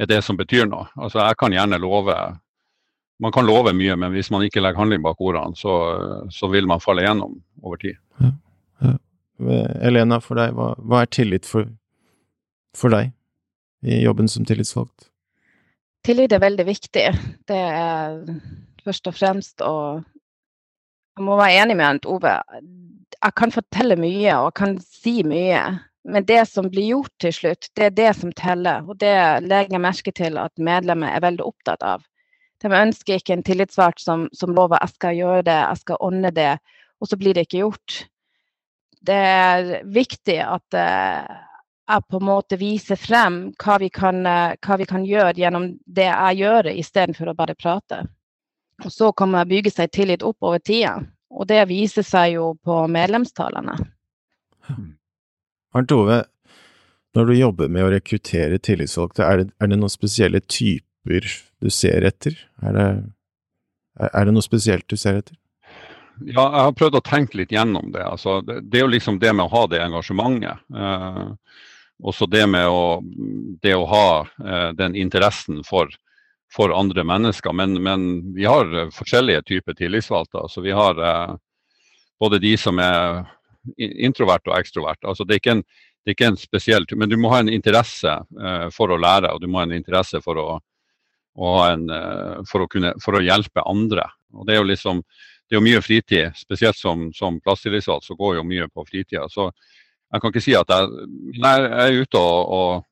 er 0.00 0.08
det 0.08 0.22
som 0.24 0.40
betyr 0.40 0.64
noe. 0.68 0.88
Altså, 0.96 1.20
Jeg 1.20 1.36
kan 1.40 1.52
gjerne 1.52 1.80
love 1.80 2.16
Man 3.22 3.32
kan 3.32 3.46
love 3.46 3.72
mye, 3.76 3.94
men 3.96 4.12
hvis 4.14 4.30
man 4.34 4.42
ikke 4.42 4.62
legger 4.62 4.82
handling 4.82 5.02
bak 5.04 5.20
ordene, 5.22 5.54
så, 5.56 5.74
så 6.34 6.50
vil 6.50 6.66
man 6.66 6.82
falle 6.82 7.04
gjennom 7.06 7.36
over 7.62 7.78
tid. 7.82 7.98
Ja, 8.20 8.32
ja. 8.82 8.94
Elena, 9.86 10.20
for 10.22 10.38
deg, 10.38 10.54
hva, 10.56 10.72
hva 10.82 11.02
er 11.04 11.10
tillit 11.14 11.46
for, 11.46 11.68
for 12.76 12.94
deg 12.94 13.12
i 13.84 14.00
jobben 14.02 14.30
som 14.30 14.46
tillitsvalgt? 14.48 15.10
Tillit 16.04 16.34
er 16.34 16.42
veldig 16.42 16.66
viktig. 16.68 17.04
Det 17.48 17.60
er 17.60 18.18
først 18.84 19.08
og 19.08 19.16
fremst 19.16 19.64
å 19.64 19.76
Jeg 21.14 21.22
må 21.22 21.36
være 21.38 21.62
enig 21.62 21.76
med 21.78 22.06
Ove. 22.10 22.32
Jeg 23.14 23.34
kan 23.38 23.52
fortelle 23.54 23.94
mye 23.96 24.32
og 24.42 24.54
kan 24.58 24.74
si 24.82 25.22
mye. 25.22 25.60
Men 26.04 26.26
det 26.28 26.42
som 26.50 26.66
blir 26.68 26.90
gjort 26.90 27.12
til 27.22 27.32
slutt, 27.32 27.68
det 27.78 27.84
er 27.86 27.94
det 27.94 28.08
som 28.18 28.32
teller. 28.36 28.82
Og 28.88 28.98
det 29.00 29.14
legger 29.46 29.76
jeg 29.76 29.84
merke 29.84 30.12
til 30.12 30.36
at 30.42 30.52
medlemmer 30.58 31.14
er 31.14 31.22
veldig 31.24 31.46
opptatt 31.46 31.86
av. 31.86 32.02
De 32.64 32.72
ønsker 32.72 33.20
ikke 33.20 33.36
en 33.36 33.44
tillitsvalgt 33.44 34.00
som, 34.00 34.26
som 34.32 34.54
lover 34.56 34.80
jeg 34.80 34.94
skal 34.94 35.18
gjøre 35.18 35.44
det, 35.44 35.56
jeg 35.60 35.80
skal 35.82 36.00
ordne 36.00 36.32
det, 36.32 36.52
og 37.00 37.10
så 37.10 37.18
blir 37.20 37.36
det 37.36 37.44
ikke 37.44 37.60
gjort. 37.60 37.96
Det 39.04 39.18
er 39.20 39.82
viktig 39.92 40.38
at 40.40 40.76
uh, 40.80 41.34
jeg 41.84 42.06
på 42.08 42.20
en 42.20 42.28
måte 42.30 42.56
viser 42.56 42.96
frem 42.96 43.38
hva 43.60 43.76
vi 43.82 43.90
kan, 43.92 44.22
uh, 44.24 44.56
hva 44.64 44.78
vi 44.80 44.88
kan 44.88 45.04
gjøre 45.04 45.36
gjennom 45.42 45.74
det 45.84 46.08
jeg 46.08 46.40
gjør, 46.40 46.70
istedenfor 46.72 47.32
å 47.34 47.36
bare 47.36 47.58
prate. 47.58 48.00
Og 48.82 48.90
så 48.90 49.12
kan 49.12 49.34
man 49.34 49.48
bygge 49.48 49.74
seg 49.74 49.92
tillit 49.92 50.24
opp 50.24 50.40
over 50.40 50.62
tida. 50.62 50.96
Og 51.34 51.48
det 51.50 51.60
viser 51.68 52.06
seg 52.06 52.38
jo 52.38 52.54
på 52.64 52.84
medlemstallene. 52.90 53.76
Arnt 55.74 55.92
Ove, 55.92 56.22
når 57.14 57.28
du 57.28 57.34
jobber 57.36 57.70
med 57.70 57.84
å 57.84 57.92
rekruttere 57.92 58.58
tillitsvalgte, 58.62 59.26
er 59.26 59.42
det, 59.42 59.48
er 59.60 59.70
det 59.70 59.78
noen 59.78 59.92
spesielle 59.92 60.40
typer 60.40 61.28
du 61.64 61.72
ser 61.72 62.04
etter? 62.06 62.36
Er 62.62 62.76
det, 62.76 62.88
er 64.10 64.28
det 64.28 64.36
noe 64.36 64.44
spesielt 64.44 64.86
du 64.90 64.98
ser 65.00 65.22
etter? 65.22 65.38
Ja, 66.22 66.44
jeg 66.44 66.62
har 66.62 66.74
prøvd 66.78 66.98
å 67.00 67.04
tenke 67.04 67.40
litt 67.40 67.52
gjennom 67.52 67.90
det. 67.94 68.04
Altså, 68.06 68.38
det, 68.46 68.60
det, 68.70 68.78
er 68.78 68.84
jo 68.84 68.92
liksom 68.92 69.18
det 69.22 69.32
med 69.34 69.48
å 69.48 69.54
ha 69.54 69.64
det 69.70 69.80
engasjementet. 69.82 70.62
Eh, 70.70 71.22
også 72.02 72.28
det 72.30 72.44
med 72.50 72.68
å, 72.70 73.00
det 73.62 73.74
å 73.74 73.86
ha 73.90 74.08
eh, 74.22 74.68
den 74.78 74.94
interessen 74.98 75.62
for, 75.66 75.90
for 76.54 76.74
andre 76.74 77.04
mennesker. 77.06 77.54
Men, 77.56 77.74
men, 77.82 78.06
vi 78.34 78.46
har 78.46 78.70
forskjellige 78.94 79.42
typer 79.50 79.78
tillitsvalgte. 79.78 80.44
Altså, 80.46 80.62
vi 80.62 80.74
har 80.74 81.02
eh, 81.02 81.34
både 82.22 82.42
de 82.42 82.54
som 82.60 82.78
er 82.82 83.24
introvert 83.78 84.46
og 84.50 84.58
ekstrovert. 84.58 85.02
Altså, 85.02 85.26
det, 85.26 85.34
er 85.34 85.42
ikke 85.42 85.56
en, 85.58 85.64
det 86.04 86.12
er 86.12 86.18
ikke 86.18 86.30
en 86.32 86.38
spesiell 86.38 86.86
Men 86.94 87.10
du 87.10 87.16
må 87.18 87.32
ha 87.34 87.42
en 87.42 87.50
interesse 87.52 88.14
eh, 88.14 88.68
for 88.74 88.94
å 88.94 89.00
lære, 89.00 89.34
og 89.34 89.42
du 89.42 89.48
må 89.50 89.62
ha 89.62 89.68
en 89.68 89.76
interesse 89.76 90.22
for 90.22 90.38
å, 90.38 90.48
en, 91.34 91.88
eh, 91.90 92.42
for 92.48 92.64
å, 92.64 92.70
kunne, 92.70 92.94
for 93.02 93.18
å 93.18 93.22
hjelpe 93.24 93.64
andre. 93.66 94.06
Og 94.34 94.46
det 94.46 94.56
er 94.56 94.62
jo 94.62 94.70
liksom 94.70 95.02
det 95.44 95.56
er 95.56 95.60
jo 95.60 95.66
mye 95.66 95.80
fritid, 95.84 96.36
spesielt 96.40 96.78
som, 96.78 97.10
som 97.12 97.36
plasstillitsvalgt, 97.44 98.06
så 98.08 98.16
går 98.16 98.38
jo 98.38 98.46
mye 98.48 98.64
på 98.72 98.84
fritida. 98.88 99.26
Så 99.28 99.50
jeg 99.50 100.22
kan 100.22 100.32
ikke 100.32 100.42
si 100.42 100.54
at 100.56 100.70
jeg 100.72 101.08
Nei, 101.42 101.54
jeg 101.60 101.84
er 101.84 102.00
ute 102.00 102.20
og, 102.20 102.54
og, 102.56 102.84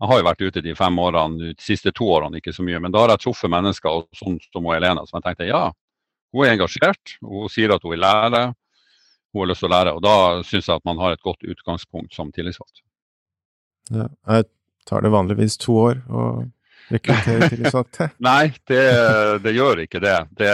Jeg 0.00 0.10
har 0.10 0.18
jo 0.18 0.26
vært 0.26 0.42
ute 0.44 0.62
de 0.64 0.74
fem 0.76 0.98
årene, 1.00 1.52
de 1.54 1.62
siste 1.62 1.92
to 1.96 2.08
årene 2.12 2.40
ikke 2.40 2.52
så 2.52 2.64
mye, 2.66 2.80
men 2.84 2.92
da 2.92 3.00
har 3.00 3.14
jeg 3.14 3.22
truffet 3.22 3.52
mennesker 3.52 4.02
sånn 4.18 4.34
som 4.52 4.66
Elena, 4.74 5.06
som 5.08 5.16
jeg 5.16 5.24
tenkte 5.24 5.46
ja, 5.48 5.62
hun 6.36 6.44
er 6.44 6.52
engasjert, 6.52 7.14
hun 7.24 7.48
sier 7.48 7.72
at 7.72 7.86
hun 7.86 7.94
vil 7.94 8.02
lære, 8.04 8.42
hun 9.32 9.40
har 9.40 9.48
lyst 9.48 9.64
til 9.64 9.70
å 9.70 9.72
lære. 9.72 9.94
Og 9.96 10.02
da 10.04 10.16
syns 10.44 10.68
jeg 10.68 10.82
at 10.82 10.84
man 10.84 11.00
har 11.00 11.16
et 11.16 11.24
godt 11.24 11.48
utgangspunkt 11.48 12.12
som 12.12 12.28
tillitsvalgt. 12.34 12.82
Ja, 13.88 14.10
jeg 14.28 14.50
tar 14.84 15.06
det 15.06 15.14
vanligvis 15.14 15.56
to 15.64 15.78
år 15.86 16.04
å 16.12 16.26
rekruttere 16.92 17.50
tillitsvalgte? 17.52 18.10
Nei, 18.28 18.52
det, 18.68 18.84
det, 19.44 19.56
gjør 19.56 19.82
ikke 19.86 20.02
det. 20.04 20.16
det, 20.38 20.52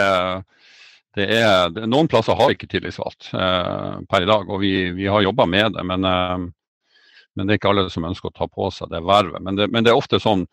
det 1.17 1.29
er, 1.37 1.85
noen 1.85 2.09
plasser 2.09 2.37
har 2.39 2.53
ikke 2.53 2.69
tillitsvalgt 2.71 3.29
eh, 3.37 4.01
per 4.09 4.25
i 4.25 4.29
dag, 4.29 4.49
og 4.49 4.61
vi, 4.63 4.73
vi 4.97 5.07
har 5.11 5.25
jobba 5.25 5.45
med 5.49 5.77
det. 5.77 5.85
Men, 5.89 6.09
eh, 6.09 6.49
men, 7.33 7.45
det 7.45 7.55
er 7.55 7.61
ikke 7.61 7.73
alle 7.73 7.87
som 7.93 8.09
ønsker 8.09 8.31
å 8.31 8.37
ta 8.37 8.49
på 8.49 8.71
seg 8.73 8.91
det 8.93 9.03
vervet. 9.05 9.41
Men 9.45 9.59
det, 9.59 9.69
men 9.73 9.85
det 9.85 9.93
er 9.93 9.99
ofte 9.99 10.21
sånn 10.23 10.47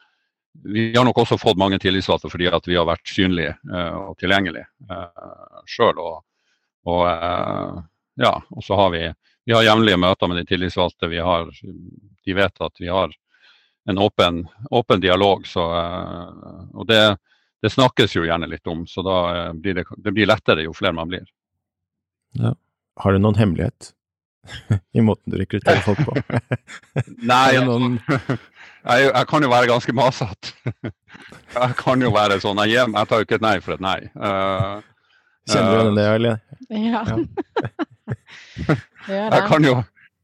vi 0.53 0.97
har 0.97 1.05
nok 1.07 1.19
også 1.23 1.39
fått 1.39 1.59
mange 1.61 1.79
tillitsvalgte 1.79 2.31
fordi 2.31 2.49
vi 2.67 2.77
har 2.77 2.89
vært 2.89 3.09
synlige 3.09 3.55
eh, 3.71 3.97
og 4.03 4.17
tilgjengelige 4.19 4.67
eh, 4.91 5.63
sjøl. 5.71 6.01
Og, 6.03 6.17
og 6.91 7.03
uh, 7.07 7.81
ja, 8.21 8.35
og 8.51 8.65
så 8.65 8.77
har 8.81 8.91
vi, 8.95 9.05
vi 9.47 9.55
har 9.55 9.67
jevnlige 9.67 10.01
møter 10.01 10.31
med 10.31 10.41
de 10.41 10.47
tillitsvalgte. 10.49 11.11
Vi 11.13 11.21
har, 11.23 11.51
de 11.53 12.37
vet 12.37 12.65
at 12.67 12.81
vi 12.83 12.91
har 12.91 13.15
en 13.89 13.99
åpen, 13.99 14.49
åpen 14.71 15.01
dialog. 15.01 15.47
Så, 15.47 15.65
eh, 15.77 16.65
og 16.73 16.87
det, 16.87 17.17
det, 17.63 17.71
snakkes 17.71 18.17
jo 18.17 18.27
gjerne 18.27 18.49
litt 18.51 18.67
om, 18.67 18.87
så 18.87 19.05
da 19.07 19.21
eh, 19.37 19.53
blir 19.55 19.81
det, 19.81 19.87
det 19.97 20.13
blir 20.17 20.29
lettere 20.31 20.67
jo 20.67 20.75
flere 20.77 20.97
man 20.97 21.11
blir. 21.11 21.25
Ja. 22.39 22.55
Har 23.01 23.13
du 23.13 23.23
noen 23.23 23.39
hemmelighet 23.39 23.93
i 24.99 25.03
måten 25.05 25.33
du 25.33 25.39
rekrutterer 25.41 25.83
folk 25.85 26.05
på? 26.05 26.17
Nei, 27.33 27.61
noen... 27.65 27.99
jeg, 28.91 29.09
jeg, 29.09 29.27
kan 29.31 29.47
jo 29.47 29.53
være 29.53 29.71
ganske 29.71 29.97
masete. 29.97 30.55
jeg 31.57 31.77
kan 31.81 32.05
jo 32.05 32.13
være 32.15 32.41
sånn. 32.43 32.63
Jeg, 32.69 32.87
jeg 32.87 33.11
tar 33.11 33.23
jo 33.23 33.29
ikke 33.29 33.41
et 33.41 33.47
nei 33.47 33.57
for 33.65 33.77
et 33.77 33.85
nei. 33.85 33.99
Uh, 34.17 34.81
Kjenner 35.51 35.71
du 35.71 35.81
igjen 35.81 35.97
det, 35.99 36.09
eller? 36.19 36.35
Ja. 36.71 37.03
ja. 39.09 39.25
jeg 39.33 39.47
kan 39.49 39.65
jo 39.67 39.81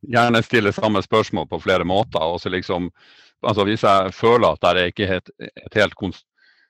gjerne 0.07 0.43
stille 0.45 0.73
samme 0.73 1.03
spørsmål 1.03 1.49
på 1.51 1.61
flere 1.65 1.85
måter. 1.85 2.23
og 2.23 2.41
så 2.41 2.53
liksom, 2.53 2.91
altså 3.43 3.65
Hvis 3.69 3.85
jeg 3.85 4.15
føler 4.17 4.55
at 4.55 4.77
det 4.77 4.91
ikke 4.93 5.07
er 5.07 5.21
et 5.21 5.75
helt 5.77 5.95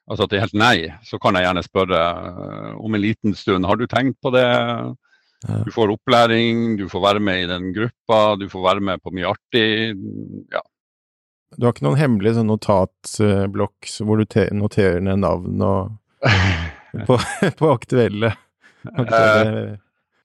altså 0.07 0.25
at 0.25 0.31
det 0.31 0.39
er 0.39 0.47
helt 0.47 0.59
nei, 0.59 0.77
så 1.07 1.19
kan 1.19 1.35
jeg 1.35 1.47
gjerne 1.47 1.65
spørre 1.67 2.01
uh, 2.27 2.73
om 2.79 2.95
en 2.95 3.03
liten 3.03 3.35
stund. 3.35 3.67
Har 3.67 3.77
du 3.77 3.87
tenkt 3.91 4.21
på 4.23 4.31
det? 4.35 4.47
Du 5.67 5.71
får 5.75 5.93
opplæring, 5.93 6.79
du 6.79 6.89
får 6.89 7.03
være 7.03 7.21
med 7.21 7.43
i 7.43 7.51
den 7.51 7.69
gruppa, 7.75 8.37
du 8.41 8.49
får 8.51 8.65
være 8.65 8.81
med 8.89 9.03
på 9.03 9.13
mye 9.15 9.35
artig. 9.35 9.95
ja. 10.55 10.63
Du 11.57 11.65
har 11.65 11.73
ikke 11.73 11.87
noen 11.87 12.01
hemmelig 12.01 12.35
sånn 12.37 12.51
notatblokk 12.51 13.91
hvor 14.05 14.21
du 14.21 14.41
noterer 14.59 14.99
ned 15.05 15.23
navn 15.23 15.63
og 15.65 16.27
på, 17.09 17.19
på 17.61 17.71
aktuelle, 17.71 18.33
aktuelle 18.91 19.63
eh, 19.63 19.77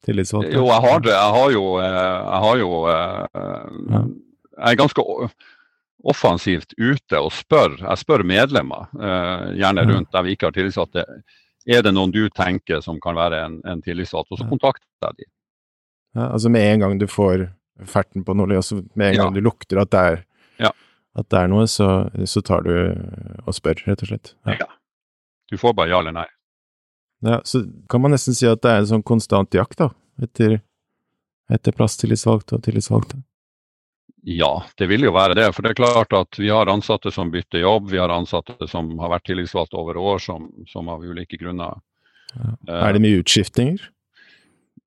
tillitsvalgte? 0.08 0.56
Jo, 0.58 0.66
jeg 0.72 0.86
har 0.88 1.06
det. 1.06 1.14
Jeg 1.14 1.36
har 1.38 1.54
jo, 1.56 1.66
eh, 1.80 1.94
jeg, 1.94 2.42
har 2.46 2.62
jo 2.64 2.72
eh, 2.92 4.02
jeg 4.58 4.74
er 4.74 4.82
ganske 4.82 5.06
offensivt 6.04 6.74
ute 6.78 7.20
og 7.20 7.32
spør. 7.36 7.78
Jeg 7.82 8.02
spør 8.02 8.24
medlemmer, 8.28 8.90
eh, 8.98 9.52
gjerne 9.60 9.86
rundt 9.90 10.12
der 10.14 10.26
vi 10.26 10.36
ikke 10.36 10.50
har 10.50 10.56
tillitsvalgte. 10.56 11.06
Er 11.70 11.84
det 11.86 11.94
noen 11.94 12.14
du 12.14 12.24
tenker 12.34 12.82
som 12.82 13.00
kan 13.02 13.16
være 13.16 13.44
en, 13.46 13.60
en 13.70 13.82
tillitsvalgt? 13.86 14.32
Og 14.34 14.42
så 14.42 14.48
kontakter 14.50 15.12
jeg 15.12 15.22
de. 15.22 15.30
Ja, 16.18 16.32
altså 16.32 16.50
med 16.50 16.66
en 16.66 16.80
gang 16.84 16.98
du 17.00 17.08
får 17.08 17.48
ferten 17.88 18.26
på 18.26 18.34
noe, 18.36 18.58
og 18.58 18.84
med 18.98 19.14
en 19.14 19.18
gang 19.18 19.32
ja. 19.32 19.36
du 19.38 19.42
lukter 19.46 19.82
at 19.82 19.92
det 19.94 20.02
er, 20.10 20.20
ja. 20.68 20.72
at 21.18 21.30
det 21.32 21.40
er 21.40 21.50
noe, 21.54 21.68
så, 21.70 22.10
så, 22.26 22.42
tar 22.46 22.66
du 22.66 22.74
og 23.46 23.56
spør, 23.56 23.80
rett 23.88 24.04
og 24.04 24.12
slett. 24.12 24.34
Ja. 24.46 24.68
Du 25.52 25.58
får 25.62 25.76
bare 25.78 25.94
ja 25.94 26.02
eller 26.02 26.16
nei. 26.16 26.28
Ja, 27.22 27.42
så 27.46 27.64
kan 27.90 28.02
man 28.02 28.16
nesten 28.16 28.36
si 28.38 28.48
at 28.50 28.64
det 28.66 28.72
er 28.72 28.82
en 28.82 28.90
sånn 28.96 29.06
konstant 29.06 29.54
jakt, 29.54 29.78
da, 29.82 29.92
etter, 30.22 30.60
etter 31.54 31.76
plasstillitsvalgte 31.78 32.58
og 32.58 32.66
tillitsvalgte? 32.66 33.22
Ja, 34.22 34.52
det 34.78 34.86
vil 34.92 35.08
jo 35.08 35.14
være 35.16 35.34
det. 35.38 35.48
For 35.56 35.66
det 35.66 35.72
er 35.72 35.80
klart 35.80 36.14
at 36.14 36.38
vi 36.38 36.52
har 36.54 36.70
ansatte 36.70 37.10
som 37.14 37.32
bytter 37.34 37.64
jobb. 37.64 37.90
Vi 37.90 37.98
har 37.98 38.14
ansatte 38.14 38.68
som 38.70 38.92
har 39.02 39.10
vært 39.16 39.26
tillitsvalgt 39.32 39.74
over 39.74 39.98
år, 39.98 40.22
som, 40.22 40.46
som 40.70 40.92
av 40.94 41.02
ulike 41.02 41.40
grunner 41.42 41.80
ja. 42.32 42.56
Er 42.72 42.96
det 42.96 43.02
mye 43.04 43.20
utskiftinger? 43.20 43.82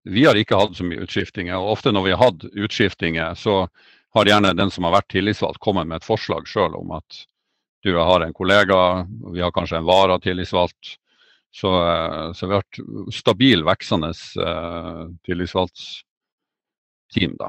Vi 0.04 0.24
har 0.24 0.36
ikke 0.36 0.56
hatt 0.60 0.76
så 0.76 0.84
mye 0.86 1.02
utskiftinger. 1.04 1.56
og 1.56 1.72
Ofte 1.78 1.92
når 1.92 2.02
vi 2.06 2.12
har 2.14 2.22
hatt 2.22 2.44
utskiftinger, 2.52 3.34
så 3.36 3.68
har 4.14 4.26
gjerne 4.28 4.56
den 4.56 4.70
som 4.70 4.84
har 4.86 4.92
vært 4.98 5.12
tillitsvalgt, 5.12 5.60
kommet 5.64 5.86
med 5.90 5.96
et 6.00 6.06
forslag 6.06 6.42
sjøl 6.48 6.74
om 6.78 6.90
at 6.96 7.08
du 7.84 7.92
har 7.98 8.20
en 8.24 8.32
kollega, 8.32 9.06
vi 9.34 9.40
har 9.44 9.52
kanskje 9.52 9.76
en 9.80 9.88
varatillitsvalgt, 9.88 10.84
så, 11.54 11.70
eh, 11.90 12.32
så, 12.32 12.46
vi 12.46 12.52
har 12.54 12.62
vært 12.62 12.80
stabil, 13.14 13.64
veksende 13.66 14.10
uh, 14.40 15.02
tillitsvalgtteam, 15.26 17.32
da. 17.40 17.48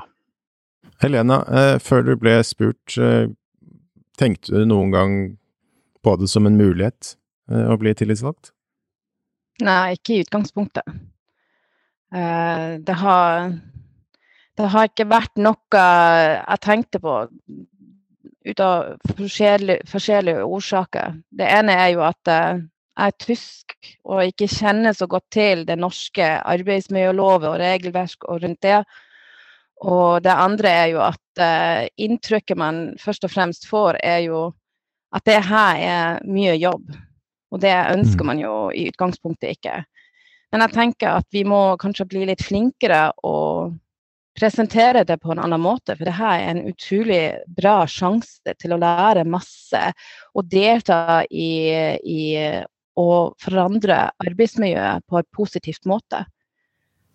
Helena, 1.03 1.41
uh, 1.49 1.75
før 1.83 2.05
du 2.07 2.15
ble 2.19 2.37
spurt, 2.47 2.95
uh, 2.97 3.27
tenkte 4.19 4.53
du 4.55 4.65
noen 4.69 4.93
gang 4.93 5.15
på 6.05 6.15
det 6.21 6.29
som 6.31 6.47
en 6.47 6.57
mulighet 6.59 7.15
uh, 7.51 7.67
å 7.73 7.77
bli 7.81 7.93
tillitsvalgt? 7.97 8.53
Nei, 9.65 9.95
ikke 9.95 10.17
i 10.17 10.23
utgangspunktet. 10.25 10.83
det 12.85 12.95
har 12.99 13.53
det 14.55 14.67
har 14.71 14.89
ikke 14.89 15.05
vært 15.07 15.39
noe 15.39 15.79
jeg 15.79 16.59
tenkte 16.63 16.99
på 17.03 17.13
ut 18.45 18.59
av 18.59 19.13
forskjellige, 19.15 19.87
forskjellige 19.87 20.43
årsaker. 20.43 21.15
Det 21.31 21.47
ene 21.47 21.75
er 21.79 21.89
jo 21.95 22.03
at 22.03 22.19
jeg 22.27 22.59
er 23.07 23.15
tysk 23.23 23.75
og 24.03 24.27
ikke 24.27 24.51
kjenner 24.51 24.95
så 24.95 25.07
godt 25.07 25.27
til 25.31 25.63
det 25.67 25.79
norske 25.79 26.27
arbeidsmiljølovet 26.43 27.49
og 27.53 27.59
regelverk 27.63 28.27
og 28.27 28.43
rundt 28.43 28.61
det. 28.63 28.83
Og 29.85 30.23
det 30.25 30.33
andre 30.33 30.71
er 30.81 30.87
jo 30.95 31.01
at 31.05 31.41
uh, 31.41 31.85
inntrykket 32.01 32.57
man 32.57 32.85
først 33.01 33.27
og 33.27 33.33
fremst 33.35 33.67
får, 33.69 33.99
er 34.01 34.23
jo 34.25 34.47
at 35.15 35.25
det 35.29 35.41
her 35.45 35.81
er 35.81 36.23
mye 36.27 36.55
jobb. 36.57 36.89
Og 37.53 37.61
det 37.63 37.75
ønsker 37.93 38.25
mm. 38.25 38.29
man 38.31 38.41
jo 38.41 38.55
i 38.73 38.87
utgangspunktet 38.89 39.55
ikke. 39.55 39.79
Men 40.51 40.65
jeg 40.65 40.75
tenker 40.75 41.19
at 41.21 41.27
vi 41.35 41.43
må 41.47 41.75
kanskje 41.81 42.07
bli 42.09 42.25
litt 42.29 42.43
flinkere 42.43 43.09
og 43.27 43.75
presentere 44.35 45.05
det 45.07 45.17
på 45.21 45.31
en 45.31 45.41
annen 45.45 45.61
måte. 45.63 45.95
For 45.95 46.07
det 46.07 46.17
her 46.17 46.41
er 46.41 46.53
en 46.53 46.69
utrolig 46.71 47.23
bra 47.57 47.77
sjanse 47.87 48.55
til 48.59 48.75
å 48.75 48.79
lære 48.81 49.27
masse 49.27 49.81
og 50.35 50.49
delta 50.51 51.23
i, 51.29 51.51
i 52.03 52.21
å 52.95 53.09
forandre 53.41 54.09
arbeidsmiljøet 54.23 55.05
på 55.07 55.19
en 55.19 55.29
positivt 55.35 55.87
måte. 55.89 56.25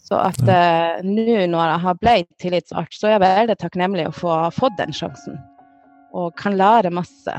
Så 0.01 0.19
at 0.19 0.41
uh, 0.43 1.01
nå 1.07 1.47
når 1.53 1.65
jeg 1.73 1.81
har 1.85 1.99
blitt 2.01 2.31
tillitsvalgt, 2.43 2.97
så 2.97 3.09
er 3.09 3.17
jeg 3.17 3.25
veldig 3.25 3.57
takknemlig 3.61 4.09
å 4.09 4.15
få 4.17 4.37
fått 4.57 4.79
den 4.81 4.95
sjansen. 4.97 5.39
Og 6.17 6.35
kan 6.39 6.57
lære 6.59 6.91
masse. 6.95 7.35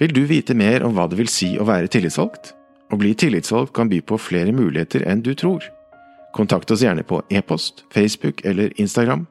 Vil 0.00 0.14
du 0.14 0.24
vite 0.26 0.54
mer 0.58 0.82
om 0.86 0.94
hva 0.96 1.06
det 1.10 1.18
vil 1.20 1.30
si 1.30 1.58
å 1.60 1.64
være 1.68 1.90
tillitsvalgt? 1.92 2.54
Å 2.92 2.96
bli 2.98 3.14
tillitsvalgt 3.18 3.72
kan 3.76 3.88
by 3.90 4.00
på 4.06 4.18
flere 4.20 4.52
muligheter 4.54 5.04
enn 5.08 5.22
du 5.24 5.34
tror. 5.38 5.62
Kontakt 6.34 6.70
oss 6.74 6.82
gjerne 6.82 7.04
på 7.06 7.22
e-post, 7.30 7.84
Facebook 7.94 8.44
eller 8.44 8.72
Instagram. 8.80 9.26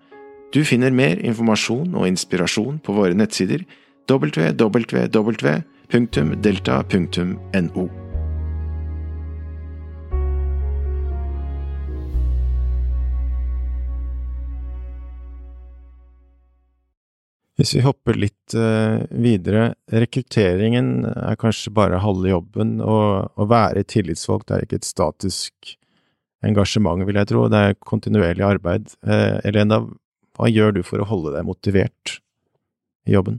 Du 0.53 0.63
finner 0.65 0.91
mer 0.93 1.17
informasjon 1.19 1.95
og 1.98 2.07
inspirasjon 2.07 2.79
på 2.86 2.93
våre 2.95 3.13
nettsider 3.17 3.65
www.delta.no. 4.07 4.83
Hvis 17.63 17.77
vi 17.77 17.82
hopper 17.86 18.17
litt 18.20 18.53
uh, 18.60 19.05
videre, 19.24 19.70
rekrutteringen 19.88 21.05
er 21.08 21.38
kanskje 21.39 21.72
bare 21.72 22.01
halve 22.03 22.27
jobben. 22.27 22.74
og 22.84 23.38
Å 23.39 23.46
være 23.48 23.86
tillitsvalgt 23.88 24.50
er 24.51 24.65
ikke 24.65 24.82
et 24.82 24.88
statisk 24.88 25.70
engasjement, 26.43 27.05
vil 27.08 27.15
jeg 27.22 27.29
tro. 27.29 27.46
Det 27.48 27.62
er 27.63 27.77
kontinuerlig 27.79 28.43
arbeid. 28.43 28.89
Uh, 29.08 29.39
Elena, 29.48 29.77
hva 30.36 30.50
gjør 30.51 30.75
du 30.75 30.82
for 30.84 31.00
å 31.00 31.08
holde 31.08 31.32
deg 31.38 31.46
motivert 31.48 32.17
i 33.08 33.15
jobben? 33.15 33.38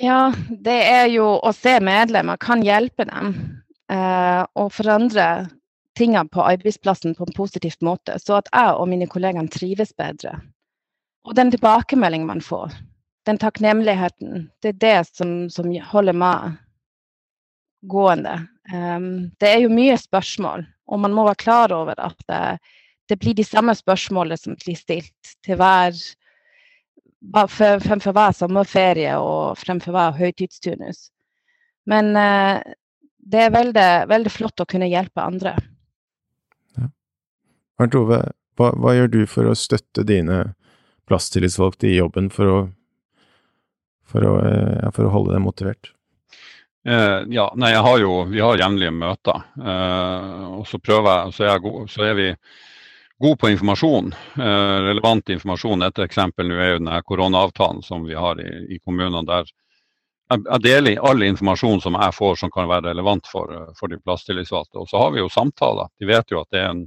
Ja, 0.00 0.30
det 0.48 0.78
er 0.86 1.04
jo 1.12 1.34
å 1.36 1.52
se 1.52 1.74
medlemmer 1.84 2.40
kan 2.40 2.64
hjelpe 2.64 3.04
dem 3.10 3.34
uh, 3.92 4.48
å 4.56 4.70
forandre 4.72 5.50
tingene 6.00 6.32
på 6.32 6.48
arbeidsplassen 6.48 7.12
på 7.18 7.28
en 7.28 7.36
positiv 7.36 7.76
måte, 7.84 8.16
så 8.24 8.38
at 8.38 8.48
jeg 8.48 8.72
og 8.72 8.88
mine 8.88 9.10
kollegaer 9.12 9.52
trives 9.52 9.92
bedre. 10.00 10.38
Og 11.28 11.36
den 11.36 11.50
tilbakemeldingen 11.52 12.28
man 12.28 12.40
får, 12.44 12.72
den 13.28 13.38
takknemligheten, 13.38 14.48
det 14.62 14.74
er 14.74 14.80
det 14.80 14.98
som, 15.10 15.34
som 15.52 15.68
holder 15.92 16.16
meg 16.16 16.56
gående. 17.90 18.36
Um, 18.72 19.30
det 19.40 19.50
er 19.50 19.64
jo 19.64 19.72
mye 19.72 19.96
spørsmål, 20.00 20.64
og 20.88 21.02
man 21.02 21.14
må 21.16 21.26
være 21.28 21.42
klar 21.42 21.74
over 21.76 21.98
at 22.00 22.16
det, 22.28 22.58
det 23.10 23.18
blir 23.20 23.36
de 23.36 23.44
samme 23.44 23.74
spørsmålene 23.76 24.38
som 24.38 24.56
blir 24.60 24.78
stilt 24.78 25.36
til 25.44 25.60
hver 25.60 25.96
fremfor 27.20 28.14
hver 28.16 28.32
sommerferie 28.32 29.16
og 29.20 29.58
fremfor 29.60 29.92
hver 29.92 30.16
høytidsturnus. 30.16 31.10
Men 31.86 32.14
uh, 32.16 32.60
det 33.20 33.46
er 33.46 33.52
veldig, 33.54 33.88
veldig, 34.08 34.32
flott 34.32 34.62
å 34.62 34.68
kunne 34.68 34.88
hjelpe 34.88 35.22
andre. 35.22 35.54
Ja. 36.78 36.88
Arnt 37.80 37.96
Ove, 37.98 38.22
hva, 38.56 38.70
hva, 38.76 38.94
gjør 38.96 39.12
du 39.12 39.20
for 39.28 39.50
å 39.50 39.56
støtte 39.58 40.04
dine 40.06 40.54
plasstillitsvalgte 41.08 41.88
i 41.88 41.96
jobben 41.96 42.30
for 42.34 42.50
å, 42.50 42.58
for 44.08 44.26
å, 44.26 44.34
eh, 44.44 44.90
for 44.94 45.06
å 45.06 45.14
holde 45.14 45.36
dem 45.36 45.46
motivert? 45.48 45.92
Eh, 46.88 47.20
ja, 47.28 47.52
nei, 47.56 47.74
jeg 47.74 47.84
har 47.84 47.98
jo, 48.00 48.24
Vi 48.24 48.40
har 48.40 48.58
jevnlige 48.58 48.90
møter. 48.96 49.42
Eh, 49.60 50.44
og 50.56 50.66
så 50.66 50.80
jeg, 50.80 51.32
så 51.34 51.44
er, 51.44 51.50
jeg 51.50 51.64
god, 51.66 51.90
så 51.90 52.04
er 52.08 52.14
vi 52.14 52.28
gode 53.20 53.36
på 53.36 53.50
informasjon. 53.52 54.12
Eh, 54.40 54.76
relevant 54.88 55.28
informasjon. 55.28 55.82
Et 55.82 56.04
eksempel 56.06 56.48
nå 56.48 56.56
er 56.56 56.72
jo 56.72 56.78
denne 56.80 57.02
koronaavtalen 57.04 57.82
som 57.82 58.06
vi 58.08 58.16
har 58.16 58.40
i, 58.40 58.76
i 58.76 58.78
kommunene. 58.78 59.26
der 59.26 59.50
jeg 60.30 60.62
deler 60.62 61.00
all 61.02 61.22
informasjon 61.26 61.80
som 61.82 61.96
jeg 61.98 62.14
får 62.14 62.36
som 62.38 62.50
kan 62.54 62.68
være 62.70 62.92
relevant 62.92 63.26
for, 63.26 63.50
for 63.78 63.90
de 63.90 63.98
plasstillitsvalgte. 63.98 64.78
Og 64.78 64.88
så 64.88 65.00
har 65.02 65.10
vi 65.10 65.18
jo 65.18 65.28
samtaler. 65.28 65.90
De 65.98 66.06
vet 66.06 66.30
jo 66.30 66.40
at 66.40 66.50
det 66.54 66.60
er 66.60 66.68
en 66.70 66.84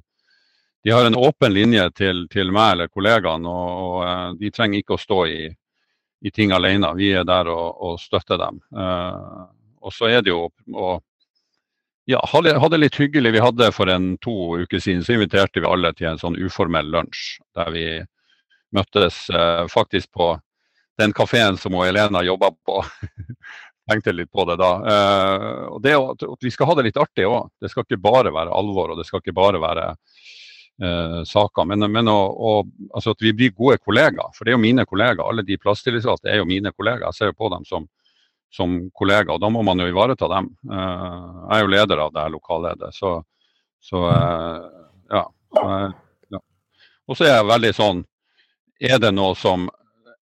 de 0.83 0.91
har 0.91 1.05
en 1.05 1.15
åpen 1.15 1.53
linje 1.53 1.85
til, 1.95 2.25
til 2.27 2.51
meg 2.51 2.73
eller 2.75 2.89
kollegaene, 2.91 3.47
og, 3.49 3.83
og, 3.83 3.97
eh, 4.07 4.29
de 4.41 4.51
trenger 4.51 4.81
ikke 4.81 4.97
å 4.97 5.01
stå 5.01 5.19
i, 5.31 5.43
i 6.27 6.31
ting 6.31 6.51
alene. 6.51 6.89
Vi 6.99 7.13
er 7.15 7.23
der 7.27 7.47
og, 7.51 7.79
og 7.79 7.99
støtter 8.01 8.39
dem. 8.41 8.59
Uh, 8.75 9.47
og 9.83 9.95
så 9.95 10.09
er 10.11 10.23
det 10.23 10.33
jo 10.33 10.49
å 10.75 10.93
ja, 12.11 12.19
ha 12.27 12.41
det, 12.43 12.79
litt 12.81 12.99
hyggelig. 12.99 13.31
Vi 13.31 13.43
hadde 13.43 13.71
For 13.71 13.87
en 13.87 14.17
to 14.19 14.57
uker 14.59 14.79
siden 14.83 15.05
så 15.07 15.15
inviterte 15.15 15.63
vi 15.63 15.69
alle 15.69 15.93
til 15.95 16.09
en 16.11 16.19
sånn 16.19 16.35
uformell 16.35 16.91
lunsj. 16.91 17.37
Der 17.55 17.71
vi 17.71 17.85
møttes 18.75 19.29
uh, 19.31 19.63
faktisk 19.71 20.11
på 20.11 20.33
den 20.99 21.15
kafeen 21.15 21.55
som 21.57 21.79
Elena 21.79 22.25
jobba 22.27 22.51
på. 22.67 22.81
Tenkte 23.89 24.11
litt 24.15 24.31
på 24.31 24.43
det 24.51 24.59
da. 24.59 24.73
Uh, 24.83 25.79
det 25.83 25.95
Vi 26.43 26.51
skal 26.51 26.67
ha 26.67 26.75
det 26.75 26.89
litt 26.89 26.99
artig 26.99 27.27
òg. 27.29 27.53
Det 27.55 27.71
skal 27.71 27.87
ikke 27.87 28.03
bare 28.03 28.35
være 28.35 28.51
alvor, 28.51 28.91
og 28.91 28.99
det 28.99 29.07
skal 29.07 29.23
ikke 29.23 29.39
bare 29.39 29.63
være 29.63 29.93
saker. 31.29 31.67
Men, 31.69 31.85
men 31.93 32.07
å, 32.09 32.17
å, 32.33 32.51
altså 32.97 33.13
at 33.13 33.21
vi 33.21 33.29
blir 33.37 33.51
gode 33.53 33.77
kollegaer. 33.77 34.31
For 34.33 34.43
det 34.43 34.51
er 34.51 34.57
jo 34.57 34.63
mine 34.63 34.85
kollegaer. 34.89 35.21
Alle 35.21 35.45
de 35.45 35.57
plasstillitsvalgte 35.61 36.31
er 36.31 36.41
jo 36.41 36.47
mine 36.49 36.71
kollegaer. 36.73 37.11
Jeg 37.11 37.19
ser 37.19 37.29
jo 37.29 37.35
på 37.37 37.51
dem 37.53 37.67
som, 37.69 37.85
som 38.53 38.75
kollegaer, 38.93 39.35
og 39.35 39.41
da 39.41 39.49
må 39.53 39.63
man 39.65 39.81
jo 39.81 39.89
ivareta 39.89 40.29
dem. 40.29 40.49
Eh, 40.69 41.29
jeg 41.43 41.53
er 41.57 41.63
jo 41.63 41.71
leder 41.73 42.03
av 42.05 42.11
det 42.13 42.25
lokalledet, 42.35 42.89
så, 42.93 43.13
så 43.81 44.03
eh, 44.11 44.65
ja. 45.13 45.23
ja. 46.35 46.41
Og 47.07 47.17
så 47.17 47.27
er 47.27 47.33
jeg 47.33 47.49
veldig 47.49 47.71
sånn 47.75 48.03
Er 48.83 48.99
det 49.01 49.13
noe 49.13 49.35
som 49.39 49.69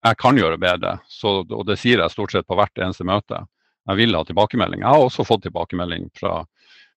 jeg 0.05 0.17
kan 0.21 0.37
gjøre 0.37 0.57
bedre, 0.61 0.97
så, 1.09 1.39
og 1.41 1.63
det 1.67 1.79
sier 1.81 2.01
jeg 2.01 2.13
stort 2.13 2.33
sett 2.33 2.47
på 2.47 2.57
hvert 2.57 2.77
eneste 2.77 3.05
møte. 3.07 3.39
Jeg 3.89 3.97
vil 3.97 4.17
ha 4.17 4.21
tilbakemelding. 4.25 4.83
Jeg 4.83 4.93
har 4.93 5.01
også 5.01 5.25
fått 5.25 5.47
tilbakemelding 5.47 6.11
fra 6.17 6.43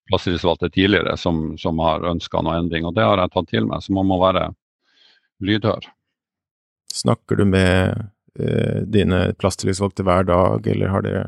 plasstillitsvalgte 0.09 0.71
tidligere 0.75 1.16
som, 1.21 1.59
som 1.61 1.81
har 1.85 2.07
ønska 2.09 2.42
noe 2.44 2.59
endring, 2.61 2.87
og 2.88 2.97
det 2.97 3.07
har 3.07 3.21
jeg 3.23 3.35
tatt 3.35 3.51
til 3.53 3.68
meg. 3.68 3.85
Så 3.85 3.94
man 3.97 4.09
må 4.09 4.21
være 4.23 4.49
lydhør. 5.44 5.90
Snakker 6.92 7.38
du 7.38 7.44
med 7.49 8.09
eh, 8.40 8.81
dine 8.88 9.29
plasstillitsvalgte 9.38 10.07
hver 10.09 10.29
dag, 10.29 10.66
eller 10.73 10.94
har 10.94 11.07
dere, 11.07 11.25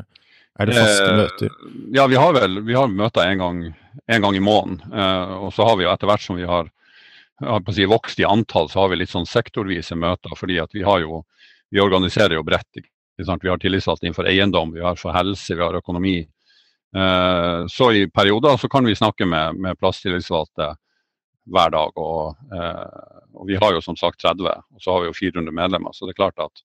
er 0.60 0.68
det 0.68 0.76
faste 0.76 1.06
eh, 1.06 1.16
møter? 1.22 1.56
Ja, 1.96 2.06
vi 2.10 2.18
har 2.20 2.34
vel 2.36 2.60
vi 2.66 2.76
har 2.76 2.90
møter 2.92 3.24
en 3.24 3.44
gang, 3.44 3.62
en 4.06 4.26
gang 4.26 4.36
i 4.36 4.44
måneden. 4.44 4.80
Eh, 4.92 5.34
og 5.46 5.54
så 5.56 5.68
har 5.68 5.78
vi 5.78 5.86
jo 5.86 5.92
etter 5.92 6.10
hvert 6.10 6.24
som 6.24 6.40
vi 6.40 6.48
har, 6.48 6.72
har 7.44 7.74
si, 7.76 7.86
vokst 7.88 8.20
i 8.20 8.28
antall, 8.28 8.68
så 8.72 8.84
har 8.84 8.92
vi 8.92 9.00
litt 9.00 9.12
sånn 9.12 9.28
sektorvise 9.28 9.96
møter. 9.96 10.34
fordi 10.36 10.58
at 10.60 10.74
vi 10.76 10.84
har 10.86 11.04
jo 11.04 11.24
vi 11.70 11.80
organiserer 11.80 12.34
jo 12.34 12.42
bredt. 12.42 12.82
Vi 13.16 13.48
har 13.48 13.58
tillitsvalgte 13.62 14.08
innenfor 14.08 14.26
eiendom, 14.26 14.72
vi 14.74 14.82
har 14.82 14.96
for 14.98 15.14
helse, 15.14 15.54
vi 15.54 15.62
har 15.62 15.76
økonomi. 15.78 16.24
Eh, 16.96 17.66
så 17.66 17.92
i 17.92 18.10
perioder 18.10 18.56
så 18.56 18.68
kan 18.68 18.84
vi 18.84 18.96
snakke 18.96 19.26
med, 19.26 19.54
med 19.54 19.78
plasstillitsvalgte 19.78 20.74
hver 21.50 21.70
dag. 21.70 21.98
Og, 21.98 22.36
eh, 22.54 23.20
og, 23.34 23.46
vi 23.46 23.58
har 23.60 23.74
jo 23.74 23.82
som 23.84 23.96
sagt 23.96 24.20
30, 24.22 24.50
og 24.74 24.82
så 24.82 24.94
har 24.94 25.04
vi 25.04 25.10
jo 25.10 25.18
400 25.20 25.54
medlemmer. 25.54 25.94
Så 25.94 26.06
det 26.06 26.16
er 26.16 26.22
klart 26.22 26.42
at 26.42 26.64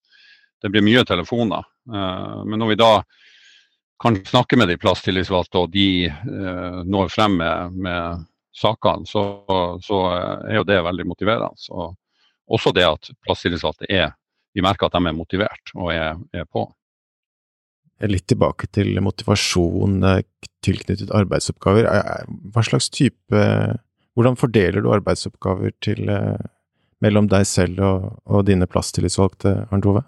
det 0.63 0.71
blir 0.73 0.85
mye 0.85 1.05
telefoner. 1.05 1.67
Eh, 1.93 2.41
men 2.45 2.61
når 2.61 2.73
vi 2.73 2.81
da 2.81 2.91
kan 4.01 4.17
snakke 4.27 4.57
med 4.59 4.67
de 4.67 4.77
plasstillitsvalgte, 4.77 5.61
og 5.61 5.69
de 5.71 6.11
når 6.83 7.07
frem 7.13 7.37
med, 7.39 7.77
med 7.79 8.25
sakene, 8.51 9.07
så, 9.07 9.21
så, 9.81 9.99
er 10.49 10.57
jo 10.57 10.65
det 10.67 10.81
veldig 10.83 11.05
motiverende. 11.07 11.55
Så 11.55 11.93
også 12.51 12.73
det 12.75 12.83
at 12.83 13.07
plasstillitsvalgte 13.23 13.87
er 13.87 14.11
Vi 14.55 14.63
merker 14.63 14.87
at 14.87 14.93
de 14.95 15.07
er 15.07 15.15
motivert 15.15 15.71
og 15.75 15.93
er, 15.93 16.19
er 16.35 16.43
på. 16.47 16.65
Litt 18.03 18.25
tilbake 18.27 18.67
til 18.75 18.97
motivasjon 18.99 20.01
eh, 20.03 20.23
tilknyttet 20.65 21.13
arbeidsoppgaver. 21.15 21.87
Hva 22.51 22.65
slags 22.65 22.91
type 22.91 23.45
Hvordan 24.15 24.37
fordeler 24.39 24.79
du 24.79 24.93
arbeidsoppgaver 24.95 25.73
til, 25.83 26.07
eh, 26.07 26.43
mellom 27.03 27.27
deg 27.27 27.43
selv 27.47 27.81
og, 27.83 28.03
og 28.23 28.45
dine 28.47 28.63
plasstillitsvalgte, 28.63 29.67
Arnt 29.75 29.87
Ove? 29.91 30.05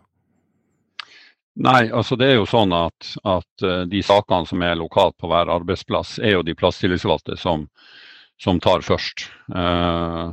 Nei, 1.58 1.90
altså 1.90 2.16
det 2.16 2.30
er 2.30 2.36
jo 2.38 2.46
sånn 2.48 2.74
at, 2.78 3.10
at, 3.26 3.66
eh, 3.66 3.84
de 3.90 4.04
sakene 4.06 4.48
som 4.48 4.62
er 4.62 4.78
lokalt 4.78 5.18
på 5.18 5.30
hver 5.32 5.50
arbeidsplass, 5.50 6.20
er 6.22 6.38
jo 6.38 6.46
de 6.46 6.56
plasstillitsvalgte 6.56 7.36
som, 7.42 7.66
som 8.40 8.62
tar 8.64 8.86
først. 8.86 9.26
Uh, 9.50 10.32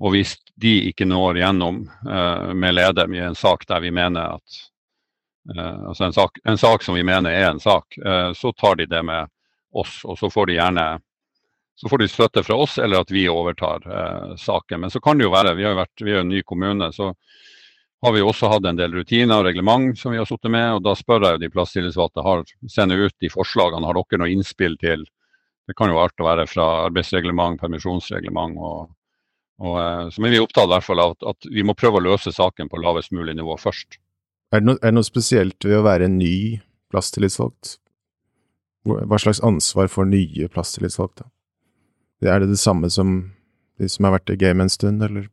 og 0.00 0.14
hvis 0.14 0.38
de 0.56 0.72
ikke 0.88 1.04
når 1.04 1.42
gjennom 1.42 1.82
uh, 2.08 2.50
med 2.56 2.78
leder 2.78 3.12
i 3.12 3.20
en 3.26 3.36
sak 3.36 3.66
der 3.68 3.84
vi 3.84 3.92
mener 3.92 4.38
at 4.38 4.62
altså 5.50 6.04
en 6.06 6.12
sak, 6.14 6.38
en 6.44 6.58
sak, 6.58 6.84
som 6.86 6.94
vi 6.94 7.02
mener 7.06 7.34
er 7.34 7.48
en 7.50 7.60
sak, 7.60 7.96
uh, 7.98 8.30
så 8.36 8.52
tar 8.52 8.76
de 8.78 8.86
det 8.86 9.02
med 9.02 9.30
oss. 9.74 10.02
Og 10.04 10.18
så 10.18 10.30
får 10.30 10.50
de 10.50 10.58
gjerne 10.60 10.86
så 11.82 11.88
får 11.88 11.98
de 11.98 12.06
støtte 12.08 12.42
fra 12.44 12.56
oss, 12.62 12.76
eller 12.78 13.00
at 13.00 13.10
vi 13.10 13.24
overtar 13.32 13.86
saken. 14.38 14.84
Men 14.84 14.90
så 14.92 15.00
kan 15.02 15.18
det 15.18 15.24
jo 15.24 15.32
være, 15.32 15.54
vi, 15.56 15.64
har 15.64 15.72
vært, 15.74 16.02
vi 16.04 16.12
er 16.12 16.20
jo 16.20 16.24
en 16.26 16.28
ny 16.30 16.42
kommune, 16.46 16.90
så 16.94 17.08
har 18.02 18.12
vi 18.12 18.22
også 18.22 18.50
hatt 18.50 18.66
en 18.66 18.78
del 18.78 18.94
rutiner 18.96 19.38
og 19.38 19.46
reglement 19.46 19.98
som 19.98 20.10
vi 20.12 20.18
har 20.18 20.26
sittet 20.26 20.50
med. 20.50 20.74
og 20.74 20.82
Da 20.82 20.94
spør 20.98 21.22
jeg 21.22 21.36
jo 21.36 21.42
de 21.44 21.50
plasstillitsvalgte 21.54 22.24
har 22.26 22.42
sender 22.70 23.06
ut 23.06 23.14
de 23.22 23.30
forslagene. 23.30 23.86
Har 23.86 23.98
dere 23.98 24.22
noe 24.22 24.32
innspill 24.32 24.74
til 24.82 25.06
Det 25.70 25.76
kan 25.78 25.92
jo 25.92 26.00
alt 26.02 26.18
være 26.18 26.48
fra 26.50 26.64
arbeidsreglement, 26.88 27.60
permisjonsreglement 27.60 28.56
og, 28.58 28.88
og 29.62 29.76
eh, 29.78 30.08
så 30.10 30.24
er 30.26 30.32
vi 30.34 30.40
opptatt 30.42 30.66
i 30.66 30.72
hvert 30.72 30.84
fall 30.84 31.02
av 31.04 31.12
at, 31.14 31.22
at, 31.30 31.46
vi 31.54 31.62
må 31.62 31.76
prøve 31.78 32.00
å 32.00 32.02
løse 32.02 32.32
saken 32.34 32.66
på 32.68 32.80
lavest 32.82 33.14
mulig 33.14 33.36
nivå 33.38 33.54
først. 33.62 33.94
Er 34.52 34.60
det, 34.60 34.68
noe, 34.68 34.80
er 34.82 34.92
det 34.92 34.98
noe 34.98 35.06
spesielt 35.06 35.64
ved 35.64 35.78
å 35.78 35.86
være 35.86 36.10
en 36.10 36.18
ny 36.20 36.60
plasttillitsvalgt? 36.92 37.78
Hva 38.84 39.20
slags 39.22 39.40
ansvar 39.46 39.88
får 39.88 40.10
nye 40.10 40.48
plasttillitsvalgte? 40.52 41.24
Er 42.22 42.42
det 42.42 42.52
det 42.52 42.60
samme 42.60 42.90
som 42.92 43.32
de 43.80 43.88
som 43.90 44.06
har 44.06 44.18
vært 44.18 44.30
i 44.34 44.38
gamet 44.38 44.68
en 44.68 44.72
stund, 44.72 45.02
eller? 45.02 45.30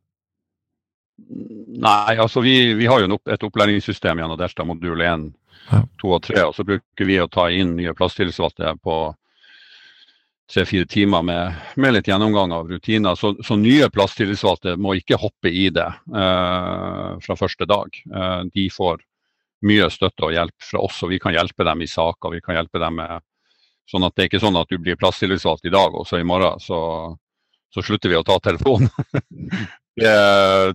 Nei, 1.30 2.16
altså 2.16 2.42
vi, 2.42 2.74
vi 2.80 2.88
har 2.90 3.04
jo 3.04 3.20
et 3.30 3.44
opplæringssystem 3.46 4.22
gjennom 4.22 4.40
Delta 4.40 4.66
modul 4.66 5.04
1, 5.04 5.28
ja. 5.70 5.82
2 6.02 6.14
og 6.16 6.22
3. 6.26 6.44
Og 6.48 6.56
så 6.56 6.66
bruker 6.66 7.10
vi 7.10 7.20
å 7.22 7.30
ta 7.32 7.50
inn 7.54 7.76
nye 7.78 7.94
plasstillitsvalgte 7.98 8.78
på 8.84 9.00
tre-fire 10.50 10.88
timer 10.90 11.22
med, 11.22 11.60
med, 11.78 11.94
litt 11.94 12.10
gjennomgang 12.10 12.56
av 12.56 12.72
rutiner. 12.72 13.20
Så, 13.20 13.36
så 13.46 13.58
nye 13.60 13.90
plasstillitsvalgte 13.94 14.78
må 14.82 14.96
ikke 14.98 15.20
hoppe 15.22 15.52
i 15.52 15.68
det 15.74 15.90
uh, 16.16 17.20
fra 17.22 17.38
første 17.38 17.68
dag. 17.70 18.02
Uh, 18.10 18.48
de 18.56 18.66
får 18.74 19.04
mye 19.68 19.90
støtte 19.92 20.28
og 20.28 20.36
hjelp 20.36 20.70
fra 20.72 20.84
oss, 20.86 21.02
og 21.04 21.12
vi 21.12 21.20
kan 21.20 21.36
hjelpe 21.36 21.66
dem 21.68 21.82
i 21.84 21.90
saker. 21.90 22.36
Vi 22.36 22.42
kan 22.46 22.60
hjelpe 22.60 22.82
dem 22.82 23.02
med 23.02 23.20
Sånn 23.90 24.06
at 24.06 24.14
det 24.14 24.22
er 24.22 24.28
ikke 24.30 24.42
sånn 24.44 24.58
at 24.60 24.70
du 24.70 24.78
blir 24.78 24.98
plasstillitsvalgt 25.02 25.66
i 25.66 25.72
dag, 25.74 25.96
og 25.98 26.04
så 26.06 26.20
i 26.22 26.26
morgen 26.28 26.60
så, 26.62 26.80
så 27.74 27.82
slutter 27.82 28.12
vi 28.12 28.20
å 28.20 28.26
ta 28.26 28.38
telefonen. 28.38 28.92
Det 30.00 30.12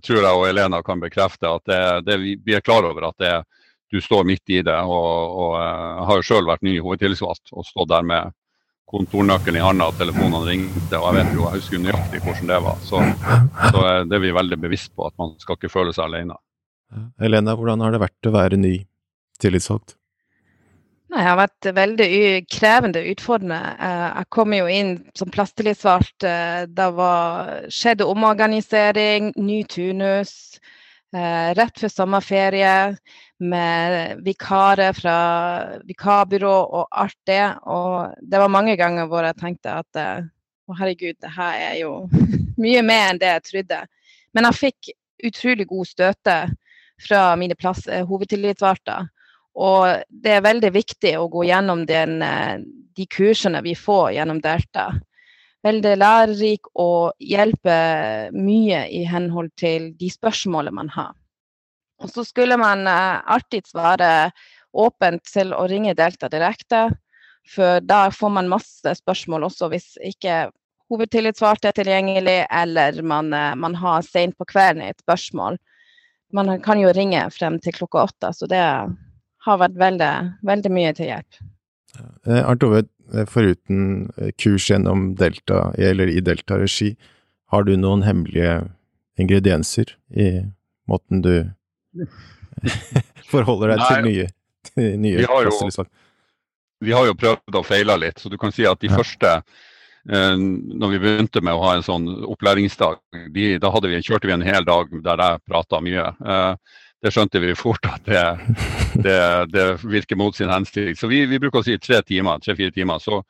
tror 0.05 0.19
jeg 0.19 0.37
og 0.37 0.43
Elena 0.45 0.83
kan 0.85 1.01
bekrefte. 1.01 1.49
at 1.49 1.63
det, 1.65 1.79
det, 2.05 2.17
Vi 2.45 2.53
er 2.53 2.61
klar 2.61 2.85
over 2.85 3.07
at 3.09 3.15
det, 3.23 3.31
du 3.89 4.01
står 4.03 4.27
midt 4.29 4.51
i 4.53 4.59
det. 4.67 4.75
og, 4.75 5.37
og 5.39 5.55
Jeg 5.57 6.09
har 6.11 6.19
jo 6.19 6.27
selv 6.29 6.51
vært 6.51 6.67
ny 6.67 6.75
hovedtillitsvalgt 6.83 7.55
og 7.55 7.65
stått 7.65 7.89
der 7.89 8.05
med 8.05 8.35
kontornøkkelen 8.91 9.63
i 9.63 9.65
hånda 9.65 9.87
og 9.89 9.97
telefonene 9.97 10.43
ringte. 10.51 10.99
og 10.99 11.07
Jeg 11.07 11.17
vet 11.21 11.33
jo, 11.39 11.47
jeg 11.47 11.63
husker 11.63 11.85
nøyaktig 11.87 12.21
hvordan 12.27 12.53
det 12.53 12.61
var. 12.67 12.83
Så, 12.85 13.01
så 13.71 13.87
det 14.11 14.19
er 14.19 14.25
vi 14.27 14.35
veldig 14.43 14.61
bevisst 14.67 14.93
på, 14.93 15.07
at 15.09 15.17
man 15.23 15.33
skal 15.41 15.57
ikke 15.57 15.73
føle 15.73 15.95
seg 15.97 16.05
alene. 16.11 16.37
Elena, 17.21 17.55
hvordan 17.59 17.83
har 17.85 17.95
det 17.95 18.03
vært 18.03 18.29
å 18.29 18.35
være 18.35 18.59
ny 18.61 18.75
tillitsvalgt? 19.43 19.97
Det 21.15 21.23
har 21.23 21.37
vært 21.39 21.69
veldig 21.77 22.15
krevende, 22.51 23.05
utfordrende. 23.13 23.61
Eh, 23.87 24.07
jeg 24.19 24.31
kom 24.35 24.55
jo 24.57 24.71
inn 24.71 24.95
som 25.15 25.31
plasstillitsvalgt. 25.31 26.27
Det 26.75 26.89
var, 26.97 27.53
skjedde 27.71 28.09
omorganisering, 28.11 29.31
ny 29.39 29.61
turnus. 29.71 30.35
Eh, 31.15 31.53
rett 31.55 31.79
før 31.79 31.93
sommerferie 31.93 32.75
med 33.39 34.25
vikarer 34.27 34.97
fra 34.97 35.19
vikarbyrå 35.87 36.55
og 36.81 36.89
alt 36.91 37.21
det. 37.31 37.45
Og 37.71 38.19
det 38.19 38.43
var 38.43 38.51
mange 38.51 38.75
ganger 38.81 39.07
hvor 39.11 39.27
jeg 39.27 39.39
tenkte 39.39 39.79
at 39.85 40.03
å 40.67 40.75
herregud, 40.79 41.17
det 41.21 41.33
her 41.37 41.61
er 41.71 41.79
jo 41.83 41.93
mye 42.65 42.83
mer 42.83 43.13
enn 43.13 43.23
det 43.23 43.33
jeg 43.37 43.47
trodde. 43.51 43.81
Men 44.35 44.49
jeg 44.49 44.61
fikk 44.61 44.95
utrolig 45.25 45.69
god 45.71 45.89
støte 45.89 46.37
fra 47.03 47.35
mine 47.37 47.57
plass, 47.59 47.87
hovedtillitsvalgte. 48.09 49.03
Og 49.55 50.03
det 50.11 50.37
er 50.37 50.47
veldig 50.47 50.71
viktig 50.75 51.15
å 51.19 51.29
gå 51.31 51.45
gjennom 51.47 51.85
den, 51.87 52.23
eh, 52.23 52.59
de 52.97 53.07
kursene 53.07 53.63
vi 53.63 53.75
får 53.79 54.15
gjennom 54.17 54.41
Delta. 54.43 54.93
Veldig 55.65 55.95
lærerik 55.97 56.67
og 56.75 57.15
hjelper 57.19 58.35
mye 58.35 58.85
i 58.91 59.05
henhold 59.09 59.55
til 59.57 59.93
de 59.97 60.11
spørsmålene 60.11 60.75
man 60.75 60.89
har. 60.89 61.15
Og 62.03 62.11
så 62.11 62.25
skulle 62.27 62.59
man 62.59 62.87
eh, 62.87 63.23
alltid 63.27 63.71
svare 63.71 64.33
åpent 64.75 65.23
til 65.31 65.55
å 65.55 65.69
ringe 65.71 65.95
Delta 65.95 66.29
direkte, 66.29 66.89
for 67.47 67.81
da 67.85 68.09
får 68.11 68.31
man 68.41 68.51
masse 68.51 68.95
spørsmål 68.99 69.47
også 69.47 69.69
hvis 69.71 69.95
ikke 70.03 70.49
hovedtillitsvalgte 70.91 71.71
er 71.71 71.79
tilgjengelig, 71.79 72.41
eller 72.51 73.01
man, 73.03 73.33
eh, 73.33 73.55
man 73.55 73.79
har 73.79 74.03
sent 74.03 74.37
på 74.37 74.49
kvelden 74.51 74.83
et 74.83 74.99
spørsmål. 74.99 75.61
Man 76.35 76.51
kan 76.65 76.81
jo 76.81 76.93
ringe 76.95 77.23
frem 77.31 77.61
til 77.63 77.77
klokka 77.77 78.09
åtte, 78.09 78.33
så 78.35 78.49
det 78.51 78.63
har 79.45 79.61
vært 79.61 79.77
veldig, 79.79 80.13
veldig 80.47 80.73
mye 80.73 80.93
til 80.97 81.11
hjelp. 81.13 81.43
Eh, 82.27 82.41
Arnt 82.41 82.65
Ove, 82.67 82.85
eh, 83.13 83.27
foruten 83.31 84.09
eh, 84.17 84.33
kurs 84.41 84.69
gjennom 84.71 85.13
Delta, 85.21 85.69
eller 85.79 86.11
i 86.11 86.23
Delta-regi, 86.25 86.95
har 87.53 87.67
du 87.69 87.77
noen 87.79 88.03
hemmelige 88.03 88.65
ingredienser 89.21 89.95
i 90.11 90.31
måten 90.91 91.23
du 91.23 91.35
forholder 93.33 93.75
deg 93.75 93.85
til 93.85 94.09
nye, 94.09 94.27
til 94.73 94.97
nye 94.99 95.21
vi 95.21 95.29
har, 95.31 95.47
jo, 95.47 95.85
vi 96.83 96.97
har 96.97 97.07
jo 97.07 97.15
prøvd 97.21 97.61
og 97.61 97.69
feila 97.69 97.97
litt, 98.01 98.19
så 98.19 98.33
du 98.33 98.37
kan 98.41 98.55
si 98.55 98.67
at 98.67 98.81
de 98.83 98.91
ja. 98.91 98.99
første 98.99 99.37
når 100.05 100.91
vi 100.93 101.01
begynte 101.01 101.41
med 101.41 101.57
å 101.57 101.63
ha 101.65 101.75
en 101.77 101.85
sånn 101.85 102.09
opplæringsdag, 102.29 102.99
de, 103.33 103.47
da 103.63 103.71
vi, 103.81 104.01
kjørte 104.05 104.29
vi 104.29 104.35
en 104.37 104.45
hel 104.45 104.67
dag 104.67 104.93
der 105.05 105.23
jeg 105.23 105.45
prata 105.49 105.81
mye. 105.81 106.11
Eh, 106.21 106.81
det 107.05 107.13
skjønte 107.13 107.41
vi 107.41 107.55
fort 107.57 107.85
at 107.89 108.05
det, 108.09 108.25
det, 109.05 109.19
det 109.53 109.65
virker 109.83 110.17
mot 110.17 110.37
sin 110.37 110.53
hensikt. 110.53 111.01
Så 111.01 111.09
vi, 111.11 111.25
vi, 111.29 111.41
bruker 111.41 111.61
å 111.61 111.67
si 111.67 111.77
tre 111.81 112.01
timer, 112.05 112.41
tre-fire 112.45 112.73
timer. 112.73 113.01
Så, 113.03 113.21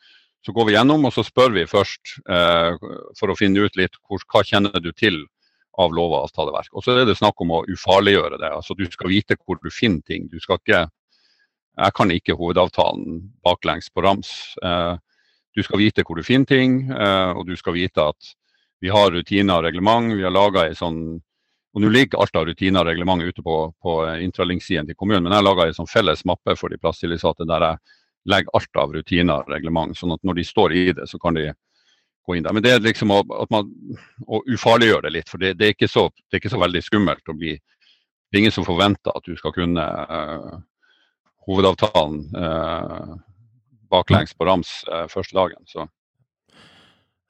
så, 0.46 0.54
går 0.54 0.68
vi 0.68 0.76
gjennom 0.76 1.08
og 1.08 1.14
så 1.14 1.24
spør 1.26 1.54
vi 1.56 1.66
først 1.66 2.16
eh, 2.30 2.74
for 3.18 3.30
å 3.30 3.38
finne 3.38 3.66
ut 3.66 3.78
litt 3.78 3.98
hvor, 4.06 4.22
hva 4.30 4.44
kjenner 4.46 4.82
du 4.82 4.92
til 4.94 5.24
av 5.82 5.94
lov 5.94 6.12
og 6.12 6.28
avtaleverk. 6.28 6.70
Og 6.74 6.84
så 6.86 6.94
er 6.94 7.08
det 7.08 7.16
snakk 7.18 7.40
om 7.42 7.56
å 7.56 7.64
ufarliggjøre 7.66 8.38
det. 8.38 8.52
altså 8.54 8.76
Du 8.78 8.84
skal 8.86 9.10
vite 9.10 9.38
hvor 9.42 9.58
du 9.62 9.70
finner 9.74 10.02
ting. 10.06 10.28
Du 10.30 10.38
skal 10.42 10.60
ikke, 10.62 10.84
jeg 11.74 11.98
kan 11.98 12.14
ikke 12.14 12.38
hovedavtalen 12.38 13.24
baklengs 13.42 13.90
på 13.90 14.06
rams. 14.06 14.30
Eh, 14.62 14.94
du 15.54 15.62
skal 15.62 15.78
vite 15.78 16.02
hvor 16.02 16.18
du 16.18 16.26
finner 16.26 16.50
ting, 16.50 16.80
eh, 16.90 17.30
og 17.34 17.46
du 17.46 17.54
skal 17.56 17.76
vite 17.76 18.02
at 18.02 18.34
vi 18.82 18.90
har 18.92 19.12
rutiner 19.14 19.56
og 19.56 19.64
reglement. 19.68 20.14
Vi 20.16 20.26
har 20.26 20.34
laga 20.34 20.66
ei 20.68 20.74
sånn 20.78 21.20
og 21.74 21.82
Nå 21.82 21.88
ligger 21.90 22.20
alt 22.22 22.36
av 22.38 22.44
rutiner 22.46 22.84
og 22.84 22.86
reglement 22.86 23.22
ute 23.26 23.42
på, 23.42 23.54
på 23.82 23.92
intralink-siden 24.22 24.86
til 24.86 24.94
kommunen, 24.94 25.24
men 25.24 25.32
jeg 25.34 25.40
har 25.40 25.46
laga 25.48 25.64
en 25.66 25.74
sånn 25.74 25.88
felles 25.90 26.20
mappe 26.22 26.54
for 26.54 26.70
de 26.70 26.78
plasstillitsvalgte 26.78 27.48
der 27.50 27.64
jeg 27.66 27.80
legger 28.30 28.54
alt 28.54 28.78
av 28.78 28.92
rutiner 28.94 29.42
og 29.42 29.50
reglement. 29.50 29.96
sånn 29.98 30.14
at 30.14 30.22
når 30.22 30.38
de 30.38 30.44
står 30.46 30.74
i 30.78 30.84
det, 30.94 31.08
så 31.10 31.18
kan 31.18 31.34
de 31.34 31.48
gå 32.24 32.36
inn 32.36 32.46
der. 32.46 32.54
Men 32.54 32.62
det 32.62 32.76
er 32.76 32.84
liksom 32.84 33.10
å, 33.10 33.18
at 33.42 33.50
man, 33.50 33.72
å 34.26 34.44
ufarliggjøre 34.46 35.08
det 35.08 35.12
litt, 35.16 35.32
for 35.32 35.42
det, 35.42 35.56
det, 35.58 35.72
er 35.74 35.90
så, 35.90 36.06
det, 36.14 36.36
er 36.36 36.44
ikke 36.44 36.54
så, 36.54 36.62
veldig 36.62 36.84
skummelt 36.84 37.34
å 37.34 37.36
bli 37.42 37.56
Det 37.58 38.38
er 38.38 38.44
ingen 38.44 38.54
som 38.54 38.66
forventer 38.66 39.14
at 39.14 39.26
du 39.26 39.34
skal 39.38 39.52
kunne 39.54 39.82
uh, 39.82 40.54
hovedavtalen 41.46 42.22
uh, 42.38 43.18
baklengs 43.94 44.34
på 44.36 44.48
rams 44.48 44.74
eh, 44.90 45.06
første 45.12 45.38
dagen. 45.38 45.62
Så. 45.70 45.88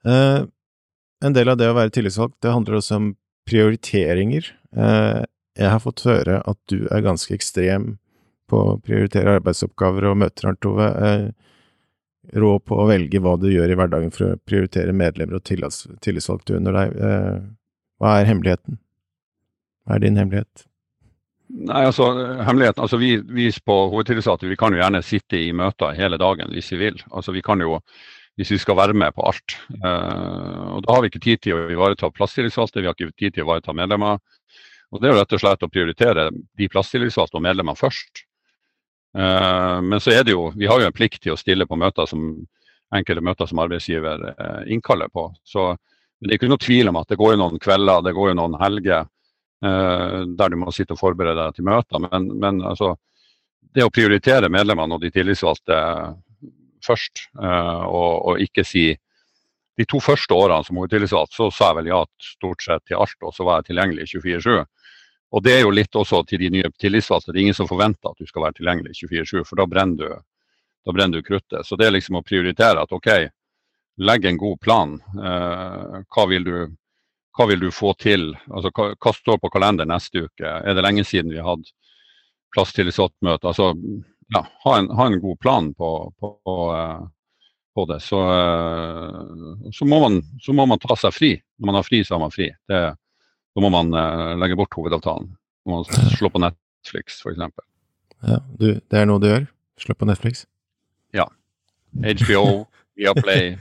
en 0.05 1.33
del 1.33 1.49
av 1.49 1.57
det 1.57 1.69
å 1.71 1.77
være 1.77 1.93
tillitsvalgt, 1.95 2.41
det 2.43 2.51
handler 2.53 2.77
også 2.77 2.99
om 2.99 3.13
prioriteringer. 3.49 4.51
Eh, 4.75 5.23
jeg 5.55 5.71
har 5.71 5.81
fått 5.83 6.05
høre 6.07 6.41
at 6.43 6.59
du 6.71 6.85
er 6.91 7.05
ganske 7.05 7.33
ekstrem 7.35 7.95
på 8.49 8.61
å 8.61 8.77
prioritere 8.83 9.37
arbeidsoppgaver 9.39 10.09
og 10.09 10.19
møter, 10.25 10.49
Arnt 10.51 10.69
Ove. 10.69 10.91
Eh, 11.09 11.27
Råd 12.25 12.63
på 12.65 12.77
å 12.81 12.87
velge 12.89 13.19
hva 13.21 13.35
du 13.37 13.51
gjør 13.51 13.69
i 13.69 13.75
hverdagen 13.77 14.09
for 14.09 14.31
å 14.31 14.37
prioritere 14.49 14.95
medlemmer 14.97 15.37
og 15.37 15.43
tillitsvalgte 15.45 16.55
under 16.57 16.73
deg. 16.73 16.95
Eh, 16.97 17.35
hva 18.01 18.15
er 18.17 18.25
hemmeligheten? 18.25 18.79
Hva 19.85 19.99
er 19.99 20.01
din 20.01 20.17
hemmelighet? 20.17 20.65
Nei, 21.45 21.85
altså, 21.85 22.09
hemmeligheten, 22.41 22.81
altså 22.81 22.97
Vi, 22.97 23.15
vi 23.21 23.51
på 23.65 23.75
hovedtillitsvalgte 23.91 24.49
vi 24.49 24.57
kan 24.57 24.73
jo 24.73 24.81
gjerne 24.81 25.01
sitte 25.05 25.37
i 25.37 25.51
møter 25.53 25.93
hele 25.97 26.17
dagen 26.17 26.49
hvis 26.53 26.71
vi 26.73 26.79
vil. 26.87 27.01
Altså 27.11 27.35
Vi 27.35 27.43
kan 27.45 27.61
jo 27.61 27.79
hvis 28.35 28.51
vi 28.51 28.57
skal 28.59 28.75
være 28.75 28.95
med 28.97 29.13
på 29.15 29.23
alt. 29.23 29.55
Uh, 29.79 30.75
og 30.75 30.83
Da 30.83 30.93
har 30.93 31.01
vi 31.01 31.11
ikke 31.11 31.23
tid 31.23 31.43
til 31.45 31.55
å 31.55 31.69
ivareta 31.71 32.09
plasstillitsvalgte, 32.11 32.81
vi 32.81 32.89
har 32.89 32.97
ikke 32.97 33.15
tid 33.15 33.35
til 33.35 33.45
å 33.45 33.47
ivareta 33.47 33.75
medlemmer. 33.75 34.19
Og 34.91 35.01
Det 35.01 35.07
er 35.07 35.13
jo 35.13 35.19
rett 35.21 35.35
og 35.37 35.41
slett 35.43 35.63
å 35.63 35.71
prioritere 35.71 36.29
de 36.33 36.69
plasstillitsvalgte 36.71 37.39
og 37.39 37.45
medlemmer 37.45 37.79
først. 37.79 38.25
Uh, 39.15 39.79
men 39.79 40.03
så 40.03 40.11
er 40.11 40.27
det 40.27 40.35
jo, 40.35 40.49
vi 40.55 40.67
har 40.67 40.81
jo 40.81 40.89
en 40.89 40.95
plikt 40.95 41.21
til 41.23 41.35
å 41.35 41.39
stille 41.39 41.67
på 41.67 41.79
møter 41.79 42.09
som 42.11 42.27
enkelte 42.95 43.23
møter 43.23 43.47
som 43.47 43.61
arbeidsgiver 43.63 44.27
uh, 44.35 44.63
innkaller 44.67 45.07
på. 45.13 45.29
Så 45.47 45.75
men 46.19 46.29
Det 46.29 46.33
er 46.33 46.39
ikke 46.39 46.47
noe 46.47 46.63
tvil 46.63 46.89
om 46.89 46.95
at 46.95 47.09
det 47.11 47.17
går 47.19 47.33
jo 47.33 47.39
noen 47.41 47.59
kvelder, 47.59 48.03
det 48.03 48.13
går 48.15 48.29
jo 48.31 48.35
noen 48.39 48.55
helger 48.61 49.07
der 49.65 50.51
du 50.51 50.57
må 50.61 50.71
sitte 50.75 50.93
og 50.95 50.99
forberede 50.99 51.39
deg 51.39 51.57
til 51.57 51.65
møter. 51.67 52.01
Men, 52.05 52.27
men 52.41 52.61
altså, 52.65 52.93
det 53.75 53.83
å 53.83 53.91
prioritere 53.93 54.51
medlemmene 54.51 54.95
og 54.95 55.03
de 55.03 55.11
tillitsvalgte 55.11 55.79
først, 56.85 57.25
eh, 57.41 57.83
og, 57.85 58.13
og, 58.29 58.39
ikke 58.41 58.65
si 58.67 58.93
De 59.75 59.83
to 59.83 59.99
første 59.99 60.31
årene 60.31 60.63
som 60.63 60.77
hovedtillitsvalgt 60.79 61.33
så 61.35 61.49
sa 61.51 61.67
jeg 61.67 61.75
vel 61.81 61.87
ja 61.89 61.97
stort 62.23 62.61
sett 62.63 62.85
til 62.87 62.95
alt, 62.95 63.17
og 63.27 63.33
så 63.35 63.43
var 63.43 63.57
jeg 63.57 63.73
tilgjengelig 63.73 64.05
24-7. 64.07 64.61
Og 65.35 65.43
det 65.43 65.51
er 65.51 65.65
jo 65.65 65.73
litt 65.75 65.97
også 65.99 66.21
til 66.29 66.39
de 66.45 66.49
nye 66.53 66.69
tillitsvalgte. 66.79 67.33
Det 67.33 67.41
er 67.41 67.43
ingen 67.43 67.57
som 67.57 67.67
forventer 67.67 68.13
at 68.13 68.21
du 68.21 68.29
skal 68.29 68.45
være 68.45 68.55
tilgjengelig 68.61 68.95
24-7, 69.01 69.41
for 69.49 69.59
da 69.59 69.65
brenner, 69.67 69.97
du, 69.99 70.55
da 70.87 70.95
brenner 70.95 71.19
du 71.19 71.27
kruttet. 71.27 71.67
Så 71.67 71.75
det 71.75 71.89
er 71.89 71.91
liksom 71.97 72.21
å 72.21 72.23
prioritere 72.23 72.85
at 72.87 72.95
OK, 72.95 73.09
legg 74.07 74.29
en 74.31 74.39
god 74.39 74.61
plan. 74.63 74.95
Eh, 74.95 75.99
hva, 76.07 76.25
vil 76.31 76.47
du, 76.47 76.55
hva, 77.35 77.47
vil 77.49 77.65
du, 77.65 77.69
få 77.73 77.93
til? 77.99 78.29
Altså, 78.49 78.71
hva, 78.75 78.91
hva, 78.95 79.13
står 79.15 79.39
på 79.43 79.51
kalender 79.53 79.87
neste 79.89 80.25
uke? 80.27 80.45
Er 80.45 80.75
det 80.75 80.83
lenge 80.85 81.03
siden 81.07 81.33
vi 81.33 81.41
har 81.41 81.51
hatt 81.55 83.17
møte? 83.25 83.51
Altså, 83.51 83.73
ja, 84.33 84.41
ha 84.63 84.77
en, 84.79 84.89
ha 84.95 85.07
en, 85.07 85.19
god 85.21 85.39
plan 85.39 85.73
på, 85.77 85.89
på, 86.19 86.55
på 87.75 87.85
det. 87.91 87.99
Så, 87.99 88.21
eh, 88.31 89.71
så, 89.71 89.85
må 89.85 89.99
man, 89.99 90.21
så, 90.41 90.53
må 90.53 90.65
man, 90.65 90.81
ta 90.81 90.97
seg 90.99 91.13
fri. 91.13 91.33
Når 91.59 91.71
man 91.71 91.79
har 91.79 91.87
fri, 91.87 92.03
så 92.03 92.15
har 92.15 92.23
man 92.23 92.33
fri. 92.33 92.49
Det, 92.69 92.81
da 93.55 93.63
må 93.63 93.71
man 93.71 93.93
uh, 93.95 94.33
legge 94.39 94.57
bort 94.59 94.73
hovedavtalen. 94.75 95.29
Må 95.65 95.81
man 95.81 96.09
slå 96.15 96.31
på 96.31 96.41
Netflix, 96.43 97.21
f.eks. 97.23 97.43
Ja, 98.25 98.41
du, 98.59 98.67
det 98.79 98.99
er 98.99 99.07
noe 99.07 99.21
du 99.23 99.29
gjør? 99.29 99.45
Slå 99.79 99.95
på 99.95 100.07
Netflix? 100.09 100.45
Ja. 101.15 101.27
HBO, 102.23 102.65
Viaplay. 102.99 103.55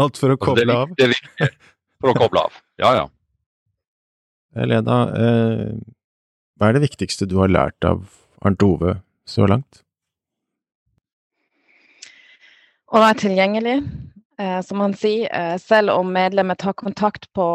Alt 0.00 0.18
for 0.20 0.32
å 0.32 0.36
altså, 0.36 0.44
koble 0.46 0.76
av? 0.76 0.94
Det 0.96 1.08
er 1.08 1.12
viktig. 1.12 1.50
For 2.04 2.12
å 2.12 2.20
koble 2.20 2.42
av. 2.44 2.56
Ja, 2.76 2.90
ja. 2.98 3.04
Lena, 4.68 4.96
eh, 5.16 5.70
hva 6.60 6.68
er 6.68 6.76
det 6.76 6.84
viktigste 6.84 7.24
du 7.24 7.38
har 7.40 7.48
lært 7.48 7.86
av 7.88 8.04
Arnt 8.44 8.62
Ove 8.62 8.98
så 9.24 9.48
langt? 9.48 9.80
Å 12.92 13.00
være 13.00 13.22
tilgjengelig. 13.24 13.78
Eh, 14.38 14.60
som 14.66 14.82
han 14.82 14.92
sier, 14.98 15.30
eh, 15.32 15.56
selv 15.62 15.94
om 15.94 16.12
medlemmer 16.12 16.58
tar 16.58 16.76
kontakt 16.76 17.32
på 17.32 17.46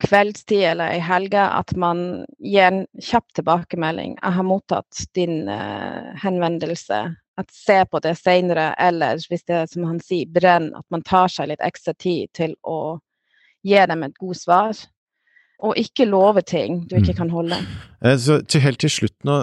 kveldstid 0.00 0.64
eller 0.72 0.96
i 0.96 1.00
helga, 1.04 1.46
at 1.60 1.74
man 1.76 2.24
gir 2.40 2.66
en 2.66 2.86
kjapp 2.98 3.30
tilbakemelding. 3.36 4.16
'Jeg 4.16 4.32
har 4.32 4.42
mottatt 4.44 5.06
din 5.14 5.48
eh, 5.48 6.14
henvendelse.' 6.24 7.16
At 7.38 7.52
se 7.54 7.84
på 7.84 8.00
det 8.02 8.16
senere, 8.18 8.74
eller 8.78 9.20
hvis 9.30 9.44
det 9.46 9.54
er 9.54 9.66
som 9.70 9.84
han 9.84 10.00
sier, 10.00 10.26
brenn, 10.26 10.72
at 10.74 10.84
man 10.90 11.04
tar 11.06 11.28
seg 11.28 11.52
litt 11.52 11.60
ekstra 11.62 11.94
tid 11.94 12.32
til 12.34 12.56
å 12.66 12.98
gi 13.66 13.82
dem 13.90 14.06
et 14.06 14.16
godt 14.20 14.42
svar. 14.42 14.86
Og 15.58 15.74
ikke 15.74 16.06
love 16.06 16.44
ting 16.46 16.84
du 16.86 16.94
ikke 16.96 17.16
mm. 17.16 17.18
kan 17.18 17.30
holde. 17.34 17.56
Så 18.22 18.40
til, 18.46 18.62
helt 18.62 18.78
til 18.78 18.92
slutt 18.94 19.16
nå, 19.26 19.40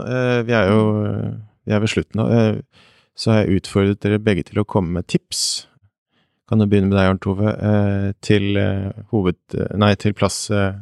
vi 0.47 0.56
er 0.56 0.69
jo 0.71 0.84
vi 1.65 1.73
er 1.75 1.82
ved 1.84 1.91
slutten 1.91 2.21
nå, 2.21 2.28
så 3.19 3.32
har 3.32 3.41
jeg 3.41 3.60
utfordret 3.60 3.99
dere 4.06 4.21
begge 4.23 4.45
til 4.47 4.62
å 4.62 4.67
komme 4.69 4.95
med 4.95 5.10
tips 5.12 5.65
kan 6.49 6.62
du 6.62 6.67
begynne 6.69 6.91
med 6.91 6.99
deg, 6.99 7.10
Arnt 7.10 7.23
Tove, 7.25 7.54
eh, 7.54 8.10
til 8.21 8.58
eh, 8.62 9.06
hoved... 9.10 9.39
Nei, 9.82 9.95
til 9.97 10.13
plass 10.17 10.45
eh, 10.54 10.78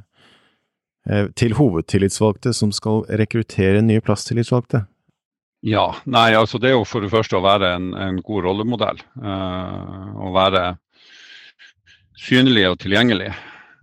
Til 1.39 1.55
hovedtillitsvalgte 1.55 2.53
som 2.55 2.71
skal 2.75 3.03
rekruttere 3.07 3.83
nye 3.83 4.03
plasstillitsvalgte? 4.03 4.85
Ja, 5.63 5.89
nei, 6.03 6.29
altså 6.35 6.59
det 6.59 6.69
er 6.69 6.77
jo 6.77 6.85
for 6.87 7.03
det 7.03 7.11
første 7.11 7.39
å 7.39 7.43
være 7.43 7.73
en, 7.77 7.89
en 7.95 8.19
god 8.23 8.43
rollemodell. 8.43 8.99
Å 9.19 10.31
være 10.35 10.61
synlig 12.19 12.67
og 12.69 12.79
tilgjengelig. 12.83 13.33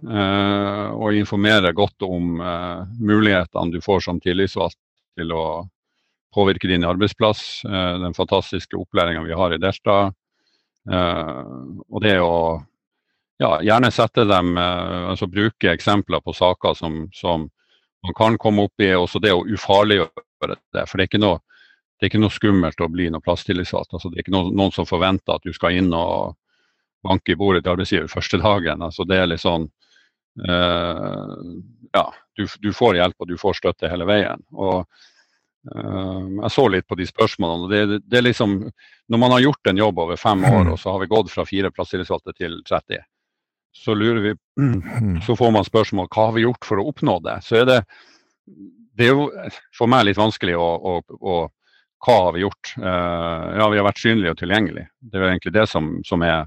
og 0.01 1.13
informere 1.13 1.75
godt 1.77 2.03
om 2.07 2.39
mulighetene 3.05 3.73
du 3.75 3.83
får 3.85 4.01
som 4.07 4.21
tillitsvalgt 4.21 4.79
til 5.19 5.33
å 5.37 5.69
påvirke 6.33 6.69
din 6.69 6.87
arbeidsplass. 6.89 7.63
den 7.67 8.15
fantastiske 8.15 8.77
opplæringa 8.77 9.23
vi 9.27 9.37
har 9.37 9.53
i 9.53 9.59
Delta 9.61 10.13
Uh, 10.89 11.77
og 11.93 12.01
det 12.03 12.17
å 12.25 12.61
ja, 13.41 13.59
gjerne 13.65 13.91
sette 13.93 14.25
dem, 14.29 14.55
uh, 14.57 15.11
altså 15.13 15.29
bruke 15.29 15.73
eksempler 15.75 16.23
på 16.25 16.33
saker 16.37 16.77
som, 16.79 17.03
som, 17.13 17.49
man 18.01 18.17
kan 18.17 18.39
komme 18.41 18.65
opp 18.65 18.81
i, 18.81 18.95
også 18.97 19.21
det 19.21 19.35
å 19.37 19.45
ufarliggjøre 19.45 20.55
det. 20.73 20.87
For 20.89 20.97
det 20.97 21.05
er 21.05 21.09
ikke 21.11 21.21
noe, 21.21 21.43
er 22.01 22.09
ikke 22.09 22.23
noe 22.23 22.33
skummelt 22.33 22.81
å 22.81 22.89
bli 22.89 23.11
noe 23.13 23.21
plasstillitsvalgt. 23.21 23.93
Altså, 23.93 24.09
det 24.09 24.17
er 24.17 24.25
ikke 24.25 24.33
noen, 24.33 24.55
noen 24.57 24.73
som 24.73 24.89
forventer 24.89 25.37
at 25.37 25.45
du 25.45 25.53
skal 25.53 25.77
inn 25.77 25.93
og 25.93 26.39
banke 27.05 27.33
i 27.33 27.39
bordet 27.39 27.65
til 27.65 27.75
arbeidsgiver 27.75 28.11
første 28.11 28.41
dagen. 28.41 28.83
Altså, 28.87 29.07
det 29.09 29.21
er 29.21 29.31
litt 29.31 29.45
sånn 29.45 29.69
uh, 30.49 31.37
Ja, 31.95 32.05
du, 32.37 32.47
du, 32.63 32.73
får 32.77 33.01
hjelp 33.01 33.17
og 33.19 33.31
du 33.31 33.37
får 33.41 33.61
støtte 33.61 33.91
hele 33.91 34.09
veien. 34.09 34.43
Og 34.53 34.83
uh, 34.85 36.27
jeg 36.43 36.53
så 36.57 36.67
litt 36.73 36.89
på 36.89 36.99
de 37.01 37.09
spørsmålene. 37.09 37.67
og 37.67 37.73
det, 37.73 38.03
det, 38.07 38.21
er 38.21 38.29
liksom, 38.29 38.59
Når 39.09 39.23
man 39.25 39.37
har 39.37 39.47
gjort 39.47 39.73
en 39.73 39.81
jobb 39.85 40.05
over 40.07 40.21
fem 40.21 40.45
år, 40.45 40.75
og 40.75 40.79
så 40.81 40.95
har 40.95 41.03
vi 41.05 41.11
gått 41.13 41.33
fra 41.33 41.47
fire 41.49 41.73
plasstillitsvalgte 41.75 42.37
til 42.37 42.61
30, 42.69 43.03
så 43.73 43.95
lurer 43.95 44.21
vi, 44.25 44.35
så 45.23 45.37
får 45.39 45.51
man 45.55 45.65
spørsmål 45.65 46.09
hva 46.11 46.25
har 46.27 46.33
vi 46.35 46.43
gjort 46.43 46.67
for 46.67 46.81
å 46.83 46.89
oppnå 46.91 47.21
det. 47.23 47.37
Så 47.47 47.61
er 47.61 47.69
det, 47.69 47.77
det 48.99 49.07
er 49.07 49.15
jo 49.15 49.29
for 49.77 49.91
meg 49.91 50.09
litt 50.09 50.19
vanskelig 50.19 50.57
å, 50.59 50.67
å, 50.67 50.95
å 51.21 51.37
Hva 52.01 52.17
har 52.25 52.33
vi 52.33 52.41
gjort? 52.43 52.73
Uh, 52.81 53.61
ja, 53.61 53.69
vi 53.69 53.79
har 53.79 53.85
vært 53.85 54.01
synlige 54.01 54.33
og 54.33 54.39
tilgjengelige. 54.41 54.89
Det 54.99 55.19
er 55.19 55.23
jo 55.23 55.31
egentlig 55.31 55.53
det 55.53 55.67
som, 55.69 55.91
som 56.09 56.23
er 56.25 56.47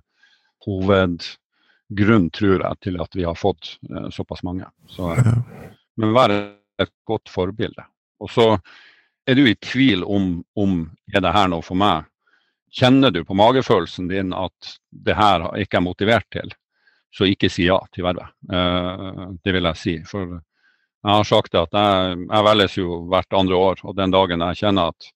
hovedgrunn, 0.66 2.30
tror 2.34 2.64
jeg, 2.64 2.80
til 2.86 3.02
at 3.04 3.16
vi 3.16 3.26
har 3.28 3.38
fått 3.40 3.76
uh, 3.92 4.10
såpass 4.14 4.44
mange. 4.44 4.68
Så, 4.90 5.14
men 6.00 6.16
vær 6.16 6.34
et 6.34 6.94
godt 7.08 7.30
forbilde. 7.32 7.86
Og 8.24 8.32
så 8.32 8.48
er 9.28 9.38
du 9.40 9.46
i 9.48 9.56
tvil 9.56 10.04
om, 10.04 10.42
om 10.60 10.82
er 11.14 11.24
det 11.24 11.34
her 11.36 11.50
noe 11.52 11.64
for 11.64 11.80
meg, 11.80 12.08
kjenner 12.74 13.14
du 13.14 13.22
på 13.26 13.38
magefølelsen 13.38 14.10
din 14.10 14.34
at 14.36 14.76
det 14.90 15.16
her 15.18 15.46
ikke 15.62 15.80
er 15.80 15.86
motivert 15.86 16.28
til, 16.34 16.54
så 17.14 17.28
ikke 17.30 17.52
si 17.52 17.68
ja 17.68 17.78
til 17.94 18.08
vervet. 18.08 18.34
Uh, 18.50 19.34
det 19.46 19.54
vil 19.56 19.70
jeg 19.70 19.80
si. 19.80 19.98
For 20.10 20.40
jeg 21.04 21.12
har 21.12 21.28
sagt 21.28 21.56
at 21.60 21.76
jeg, 21.76 22.22
jeg 22.24 22.48
velges 22.48 22.78
jo 22.80 23.04
hvert 23.12 23.38
andre 23.38 23.60
år, 23.60 23.84
og 23.84 23.98
den 24.00 24.14
dagen 24.14 24.46
jeg 24.48 24.64
kjenner 24.64 24.94
at 24.94 25.12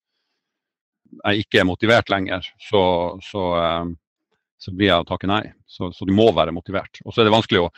jeg 1.24 1.46
ikke 1.46 1.62
er 1.62 1.70
motivert 1.70 2.10
lenger, 2.12 2.46
så, 2.60 2.84
så, 3.24 3.44
uh, 3.56 3.96
så 4.58 4.74
blir 4.74 4.90
jeg 4.90 5.04
å 5.04 5.08
takke 5.08 5.30
nei. 5.30 5.44
Så, 5.68 5.92
så, 5.94 6.06
du 6.06 6.14
må 6.16 6.32
være 6.36 6.56
motivert. 6.56 7.02
Og 7.06 7.14
så 7.14 7.22
er 7.22 7.28
det 7.28 7.36
vanskelig 7.36 7.64
å 7.66 7.70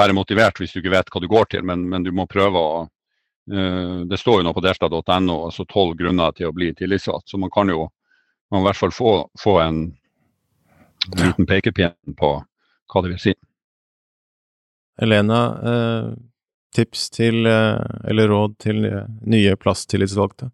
være 0.00 0.16
motivert 0.16 0.60
hvis 0.60 0.74
du 0.74 0.80
ikke 0.80 0.94
vet 0.94 1.12
hva 1.12 1.22
du 1.22 1.28
går 1.30 1.50
til, 1.54 1.64
men, 1.66 1.86
men 1.88 2.04
du 2.04 2.12
må 2.12 2.28
prøve 2.30 2.60
å 2.60 2.72
uh, 2.84 4.00
det 4.08 4.18
står 4.20 4.40
jo 4.40 4.46
nå 4.46 4.52
på 4.56 4.64
delstad.no 4.64 5.36
altså 5.46 5.66
tolv 5.68 5.96
grunner 5.98 6.36
til 6.36 6.50
å 6.50 6.56
bli 6.56 6.72
tillitsvalgt, 6.76 7.28
så 7.30 7.40
man 7.40 7.52
kan 7.52 7.72
jo 7.72 7.88
man 8.50 8.64
i 8.64 8.66
hvert 8.66 8.80
fall 8.80 8.92
få, 8.92 9.12
få 9.38 9.60
en, 9.62 9.84
en 11.10 11.20
liten 11.22 11.46
pekepinn 11.46 12.16
på 12.18 12.32
hva 12.90 13.02
det 13.04 13.12
vil 13.12 13.22
si. 13.22 13.34
Elena, 15.00 15.38
eh, 15.70 16.08
tips 16.74 17.04
til, 17.14 17.46
eh, 17.46 17.78
eller 18.10 18.28
råd 18.28 18.56
til 18.60 18.88
nye 19.22 19.54
plasstillitsvalgte? 19.56 20.50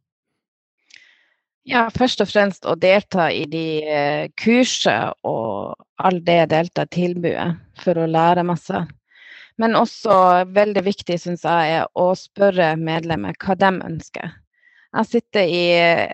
Ja, 1.66 1.88
først 1.90 2.20
og 2.22 2.28
fremst 2.30 2.66
å 2.68 2.76
delta 2.78 3.26
i 3.34 3.42
de 3.50 4.30
kurset 4.38 5.16
og 5.26 5.74
all 5.98 6.20
det 6.22 6.44
Delta 6.52 6.84
tilbudet 6.86 7.56
for 7.82 7.98
å 7.98 8.06
lære 8.06 8.44
masse. 8.46 8.84
Men 9.58 9.74
også 9.74 10.44
veldig 10.54 10.84
viktig, 10.86 11.16
syns 11.18 11.42
jeg, 11.42 11.78
er 11.80 11.88
å 11.98 12.12
spørre 12.14 12.74
medlemmer 12.78 13.34
hva 13.42 13.56
de 13.58 13.72
ønsker. 13.88 14.34
Jeg 14.96 15.10
sitter 15.10 15.50
i 15.50 15.64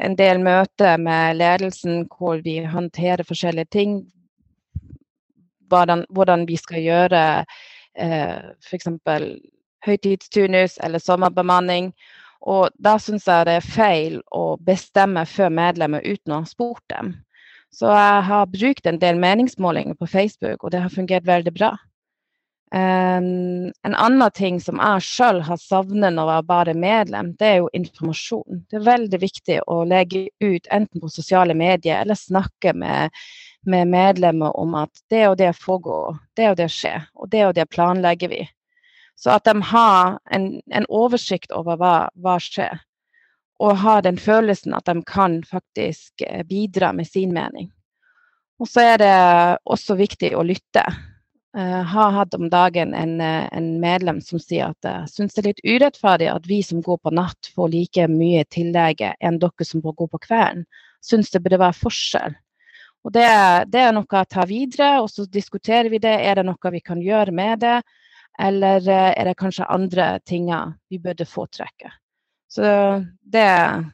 en 0.07 0.17
del 0.19 0.41
møter 0.43 0.97
med 0.99 1.37
ledelsen 1.37 2.07
hvor 2.11 2.41
vi 2.43 2.63
håndterer 2.65 3.27
forskjellige 3.27 3.71
ting. 3.75 3.99
Hvordan 5.69 6.47
vi 6.49 6.57
skal 6.61 6.81
gjøre 6.87 7.23
eh, 7.95 8.41
f.eks. 8.65 8.89
høytidsturnus 9.85 10.79
eller 10.81 11.03
sommerbemanning. 11.03 11.93
Og 12.43 12.73
da 12.83 12.97
syns 12.99 13.29
jeg 13.31 13.47
det 13.47 13.59
er 13.61 13.67
feil 13.75 14.19
å 14.35 14.57
bestemme 14.67 15.23
før 15.29 15.53
medlemmer 15.55 16.03
uten 16.03 16.35
å 16.35 16.43
ha 16.43 16.49
spurt 16.49 16.83
dem. 16.91 17.15
Så 17.73 17.89
jeg 17.89 18.25
har 18.29 18.51
brukt 18.53 18.87
en 18.87 18.99
del 19.01 19.21
meningsmålinger 19.21 19.97
på 19.97 20.11
Facebook, 20.11 20.65
og 20.65 20.75
det 20.75 20.83
har 20.83 20.93
fungert 20.93 21.27
veldig 21.27 21.55
bra. 21.55 21.73
Um, 22.73 23.69
en 23.85 23.95
annen 24.01 24.31
ting 24.33 24.59
som 24.61 24.79
jeg 24.81 25.05
sjøl 25.05 25.43
har 25.45 25.59
savnet 25.61 26.15
når 26.17 26.31
jeg 26.33 26.45
bare 26.49 26.73
bare 26.73 26.75
medlem, 26.81 27.33
det 27.37 27.49
er 27.49 27.59
jo 27.61 27.71
informasjon. 27.77 28.63
Det 28.71 28.79
er 28.79 28.87
veldig 28.87 29.21
viktig 29.21 29.59
å 29.69 29.83
legge 29.89 30.23
ut 30.41 30.71
enten 30.73 31.03
på 31.03 31.11
sosiale 31.13 31.57
medier 31.57 32.01
eller 32.01 32.17
snakke 32.17 32.73
med, 32.73 33.13
med 33.69 33.93
medlemmer 33.93 34.57
om 34.57 34.73
at 34.81 35.05
det 35.13 35.27
og 35.29 35.37
det 35.41 35.53
foregår, 35.57 36.17
det 36.37 36.49
og 36.55 36.57
det 36.63 36.71
skjer, 36.73 37.05
og 37.13 37.29
det 37.33 37.45
og 37.51 37.55
det 37.61 37.69
planlegger 37.73 38.33
vi. 38.33 38.41
Så 39.23 39.31
at 39.31 39.45
de 39.47 39.63
har 39.63 40.19
en, 40.35 40.49
en 40.67 40.87
oversikt 40.91 41.53
over 41.55 41.79
hva, 41.79 41.95
hva 42.19 42.39
skjer, 42.43 42.81
og 43.63 43.79
har 43.85 44.03
den 44.03 44.19
følelsen 44.19 44.75
at 44.75 44.89
de 44.91 44.99
kan 45.07 45.39
faktisk 45.47 46.25
eh, 46.27 46.43
bidra 46.49 46.91
med 46.93 47.07
sin 47.07 47.31
mening. 47.35 47.71
Og 48.59 48.69
så 48.71 48.83
er 48.93 48.99
det 49.03 49.15
også 49.71 49.95
viktig 49.99 50.33
å 50.35 50.43
lytte. 50.47 50.83
Jeg 51.53 51.87
har 51.93 52.15
hatt 52.17 52.35
om 52.35 52.47
dagen 52.49 52.95
en, 52.97 53.19
uh, 53.21 53.49
en 53.53 53.67
medlem 53.83 54.23
som 54.25 54.41
sier 54.41 54.71
at 54.71 54.87
jeg 54.89 55.11
syns 55.13 55.35
det 55.35 55.43
er 55.43 55.49
litt 55.51 55.67
urettferdig 55.67 56.31
at 56.33 56.47
vi 56.49 56.63
som 56.65 56.81
går 56.81 56.97
på 57.05 57.13
natt, 57.13 57.51
får 57.53 57.69
like 57.75 58.07
mye 58.09 58.47
tillegg 58.55 59.03
enn 59.13 59.37
dere 59.43 59.67
som 59.69 59.83
går 59.85 59.99
på 59.99 60.23
kvelden. 60.23 60.65
Syns 61.05 61.31
det 61.35 61.43
burde 61.45 61.61
være 61.61 61.77
forskjell. 61.77 62.39
Og 63.03 63.13
det, 63.13 63.27
det, 63.75 63.83
er 63.83 63.93
noe 63.93 64.07
jeg 64.07 64.31
tar 64.31 64.49
videre, 64.49 64.93
og 65.03 65.11
så 65.11 65.27
diskuterer 65.27 65.91
vi 65.93 66.01
det. 66.01 66.15
Er 66.23 66.39
det 66.39 66.47
noe 66.47 66.73
vi 66.73 66.81
kan 66.81 67.03
gjøre 67.03 67.35
med 67.35 67.61
det? 67.67 67.81
Eller 68.41 68.89
eh, 68.89 69.11
er 69.17 69.29
det 69.29 69.39
kanskje 69.41 69.69
andre 69.69 70.19
ting 70.27 70.49
vi 70.89 70.99
burde 71.03 71.27
foretrekke? 71.29 71.93
Så 72.49 72.63
det 73.23 73.43
er 73.43 73.85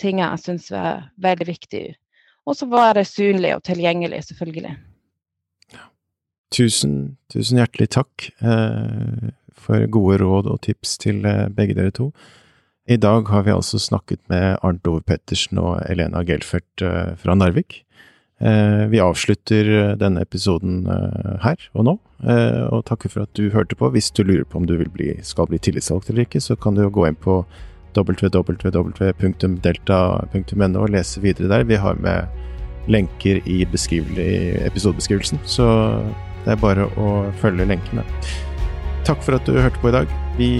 ting 0.00 0.20
jeg 0.22 0.42
syns 0.42 0.70
er 0.72 1.08
veldig 1.20 1.48
viktig. 1.48 1.86
Og 2.48 2.56
så 2.56 2.68
være 2.70 3.04
synlig 3.04 3.52
og 3.56 3.64
tilgjengelig, 3.66 4.22
selvfølgelig. 4.30 4.76
Tusen, 6.54 7.18
tusen 7.28 7.60
hjertelig 7.60 7.90
takk 7.92 8.30
eh, 8.40 9.32
for 9.52 9.84
gode 9.92 10.16
råd 10.22 10.48
og 10.48 10.62
tips 10.64 10.96
til 11.02 11.26
eh, 11.28 11.48
begge 11.52 11.76
dere 11.76 11.92
to. 11.92 12.08
I 12.88 12.96
dag 12.96 13.28
har 13.28 13.44
vi 13.44 13.52
altså 13.52 13.76
snakket 13.76 14.22
med 14.32 14.56
Arnt 14.64 14.88
Ove 14.88 15.02
Pettersen 15.04 15.60
og 15.60 15.82
Elena 15.90 16.22
Gelfert 16.24 16.84
eh, 16.84 17.12
fra 17.20 17.36
Narvik. 17.36 17.82
Eh, 18.40 18.86
vi 18.86 19.00
avslutter 19.00 19.90
eh, 19.90 19.96
denne 19.98 20.20
episoden 20.22 20.86
eh, 20.86 21.38
her 21.42 21.56
og 21.74 21.84
nå, 21.88 21.98
eh, 22.22 22.70
og 22.70 22.84
takker 22.86 23.10
for 23.10 23.22
at 23.26 23.32
du 23.34 23.50
hørte 23.50 23.74
på. 23.78 23.90
Hvis 23.94 24.10
du 24.14 24.22
lurer 24.22 24.44
på 24.46 24.58
om 24.60 24.66
du 24.68 24.78
bli, 24.78 25.16
skal 25.26 25.46
bli 25.50 25.58
tillitsvalgt 25.58 26.10
eller 26.10 26.22
ikke, 26.26 26.40
så 26.44 26.54
kan 26.54 26.74
du 26.78 26.90
gå 26.90 27.06
inn 27.08 27.18
på 27.18 27.44
www.delta.no 27.98 28.44
og 30.78 30.90
lese 30.94 31.20
videre 31.24 31.50
der. 31.50 31.66
Vi 31.66 31.76
har 31.82 31.94
med 31.98 32.26
lenker 32.88 33.36
i, 33.42 33.66
i 33.66 33.66
episodebeskrivelsen, 34.68 35.38
så 35.44 35.66
det 36.44 36.52
er 36.54 36.62
bare 36.62 36.86
å 36.94 37.32
følge 37.42 37.66
lenkene. 37.66 38.04
Takk 39.08 39.20
for 39.24 39.32
at 39.34 39.44
du 39.48 39.58
hørte 39.58 39.82
på 39.82 39.90
i 39.90 39.96
dag. 39.98 40.06
Vi 40.38 40.50